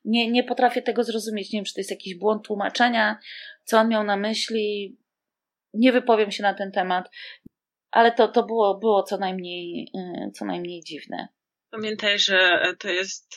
nie, 0.04 0.30
nie 0.30 0.44
potrafię 0.44 0.82
tego 0.82 1.04
zrozumieć. 1.04 1.52
Nie 1.52 1.58
wiem, 1.58 1.64
czy 1.64 1.74
to 1.74 1.80
jest 1.80 1.90
jakiś 1.90 2.14
błąd 2.14 2.46
tłumaczenia, 2.46 3.18
co 3.64 3.78
on 3.78 3.88
miał 3.88 4.04
na 4.04 4.16
myśli. 4.16 4.98
Nie 5.74 5.92
wypowiem 5.92 6.30
się 6.30 6.42
na 6.42 6.54
ten 6.54 6.72
temat, 6.72 7.10
ale 7.90 8.12
to, 8.12 8.28
to 8.28 8.42
było, 8.42 8.78
było 8.78 9.02
co 9.02 9.18
najmniej, 9.18 9.90
y, 10.26 10.30
co 10.30 10.44
najmniej 10.44 10.82
dziwne. 10.84 11.28
Pamiętaj, 11.70 12.18
że 12.18 12.62
to 12.78 12.88
jest, 12.88 13.34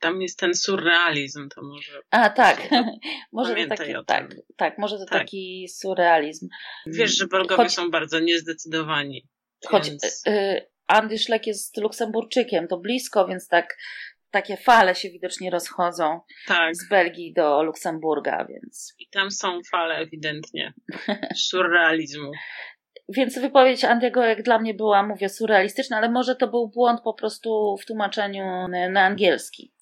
tam 0.00 0.22
jest 0.22 0.38
ten 0.38 0.54
surrealizm, 0.54 1.48
to 1.48 1.62
może. 1.62 2.00
A, 2.10 2.30
tak. 2.30 2.68
może 3.32 3.52
Pamiętaj 3.52 3.78
taki, 3.78 3.92
tak, 4.06 4.34
tak, 4.56 4.78
może 4.78 4.98
to 4.98 5.04
tak. 5.04 5.18
taki 5.18 5.68
surrealizm. 5.68 6.48
Wiesz, 6.86 7.16
że 7.16 7.26
Belgowie 7.26 7.56
choć, 7.56 7.74
są 7.74 7.90
bardzo 7.90 8.20
niezdecydowani. 8.20 9.28
Choć 9.66 9.88
więc... 9.90 10.22
y, 10.26 10.66
Andy 10.86 11.18
Schleck 11.18 11.46
jest 11.46 11.76
Luksemburczykiem, 11.76 12.68
to 12.68 12.76
blisko, 12.76 13.26
więc 13.26 13.48
tak 13.48 13.76
takie 14.30 14.56
fale 14.56 14.94
się 14.94 15.10
widocznie 15.10 15.50
rozchodzą 15.50 16.20
tak. 16.46 16.76
z 16.76 16.88
Belgii 16.88 17.32
do 17.32 17.62
Luksemburga, 17.62 18.44
więc. 18.44 18.94
I 18.98 19.08
tam 19.08 19.30
są 19.30 19.60
fale 19.70 19.94
ewidentnie 19.96 20.72
surrealizmu. 21.48 22.32
Więc 23.08 23.38
wypowiedź 23.38 23.84
Andiego 23.84 24.24
jak 24.24 24.42
dla 24.42 24.58
mnie 24.58 24.74
była, 24.74 25.02
mówię, 25.02 25.28
surrealistyczna, 25.28 25.96
ale 25.96 26.10
może 26.10 26.36
to 26.36 26.48
był 26.48 26.68
błąd 26.68 27.00
po 27.00 27.14
prostu 27.14 27.76
w 27.82 27.86
tłumaczeniu 27.86 28.68
na 28.90 29.04
angielski. 29.04 29.72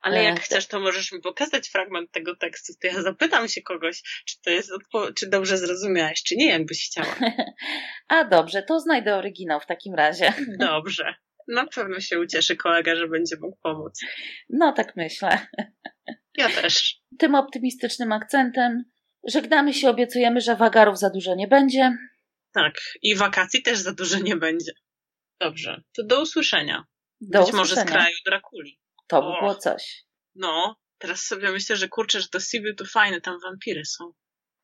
Ale 0.00 0.22
jak 0.22 0.36
e, 0.36 0.40
chcesz, 0.40 0.66
to 0.66 0.80
możesz 0.80 1.12
mi 1.12 1.20
pokazać 1.20 1.68
fragment 1.68 2.12
tego 2.12 2.36
tekstu, 2.36 2.72
to 2.82 2.86
ja 2.86 3.02
zapytam 3.02 3.48
się 3.48 3.62
kogoś, 3.62 4.02
czy 4.24 4.40
to 4.42 4.50
jest 4.50 4.70
czy 5.16 5.28
dobrze 5.28 5.58
zrozumiałeś, 5.58 6.22
czy 6.22 6.36
nie, 6.36 6.46
jakbyś 6.50 6.86
chciała. 6.86 7.16
A 8.08 8.24
dobrze, 8.24 8.62
to 8.62 8.80
znajdę 8.80 9.16
oryginał 9.16 9.60
w 9.60 9.66
takim 9.66 9.94
razie. 9.94 10.32
Dobrze. 10.58 11.14
Na 11.48 11.66
pewno 11.66 12.00
się 12.00 12.20
ucieszy 12.20 12.56
kolega, 12.56 12.96
że 12.96 13.08
będzie 13.08 13.36
mógł 13.40 13.56
pomóc. 13.62 14.00
No, 14.50 14.72
tak 14.72 14.96
myślę. 14.96 15.38
Ja 16.38 16.48
też. 16.48 17.00
Tym 17.18 17.34
optymistycznym 17.34 18.12
akcentem 18.12 18.84
żegnamy 19.24 19.74
się, 19.74 19.90
obiecujemy, 19.90 20.40
że 20.40 20.56
wagarów 20.56 20.98
za 20.98 21.10
dużo 21.10 21.34
nie 21.34 21.48
będzie. 21.48 21.96
Tak, 22.56 22.80
i 23.02 23.16
wakacji 23.16 23.62
też 23.62 23.78
za 23.78 23.92
dużo 23.92 24.18
nie 24.18 24.36
będzie. 24.36 24.72
Dobrze, 25.40 25.82
to 25.96 26.04
do 26.04 26.22
usłyszenia. 26.22 26.84
Do 27.20 27.38
Być 27.38 27.48
usłyszenia. 27.48 27.58
może 27.58 27.74
z 27.76 27.84
kraju 27.84 28.16
Drakuli. 28.26 28.80
To 29.06 29.22
by 29.22 29.40
było 29.40 29.54
coś. 29.54 30.04
No, 30.34 30.76
teraz 30.98 31.20
sobie 31.26 31.50
myślę, 31.50 31.76
że 31.76 31.88
kurczę, 31.88 32.20
że 32.20 32.28
to 32.28 32.40
Sibiu 32.40 32.74
to 32.74 32.84
fajne, 32.84 33.20
tam 33.20 33.38
wampiry 33.44 33.84
są. 33.84 34.12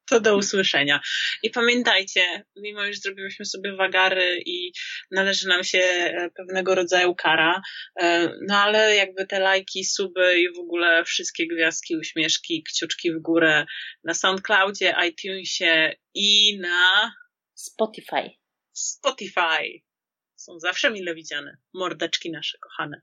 To 0.08 0.20
do 0.20 0.36
usłyszenia. 0.36 1.00
I 1.42 1.50
pamiętajcie, 1.50 2.44
mimo 2.56 2.84
iż 2.84 3.00
zrobiłyśmy 3.00 3.44
sobie 3.44 3.76
wagary 3.76 4.42
i 4.46 4.72
należy 5.10 5.48
nam 5.48 5.64
się 5.64 5.78
e, 5.78 6.30
pewnego 6.36 6.74
rodzaju 6.74 7.14
kara, 7.14 7.62
e, 8.00 8.28
no 8.48 8.58
ale 8.58 8.96
jakby 8.96 9.26
te 9.26 9.40
lajki, 9.40 9.84
suby 9.84 10.40
i 10.40 10.54
w 10.56 10.58
ogóle 10.58 11.04
wszystkie 11.04 11.46
gwiazdki, 11.46 11.96
uśmieszki, 11.96 12.62
kciuczki 12.62 13.12
w 13.12 13.22
górę 13.22 13.66
na 14.04 14.14
SoundCloudzie, 14.14 14.94
iTunesie 15.08 15.94
i 16.14 16.58
na 16.58 17.12
Spotify. 17.62 18.30
Spotify. 18.72 19.82
Są 20.36 20.58
zawsze 20.58 20.90
mile 20.90 21.14
widziane. 21.14 21.56
Mordeczki 21.74 22.30
nasze 22.30 22.58
kochane. 22.58 23.02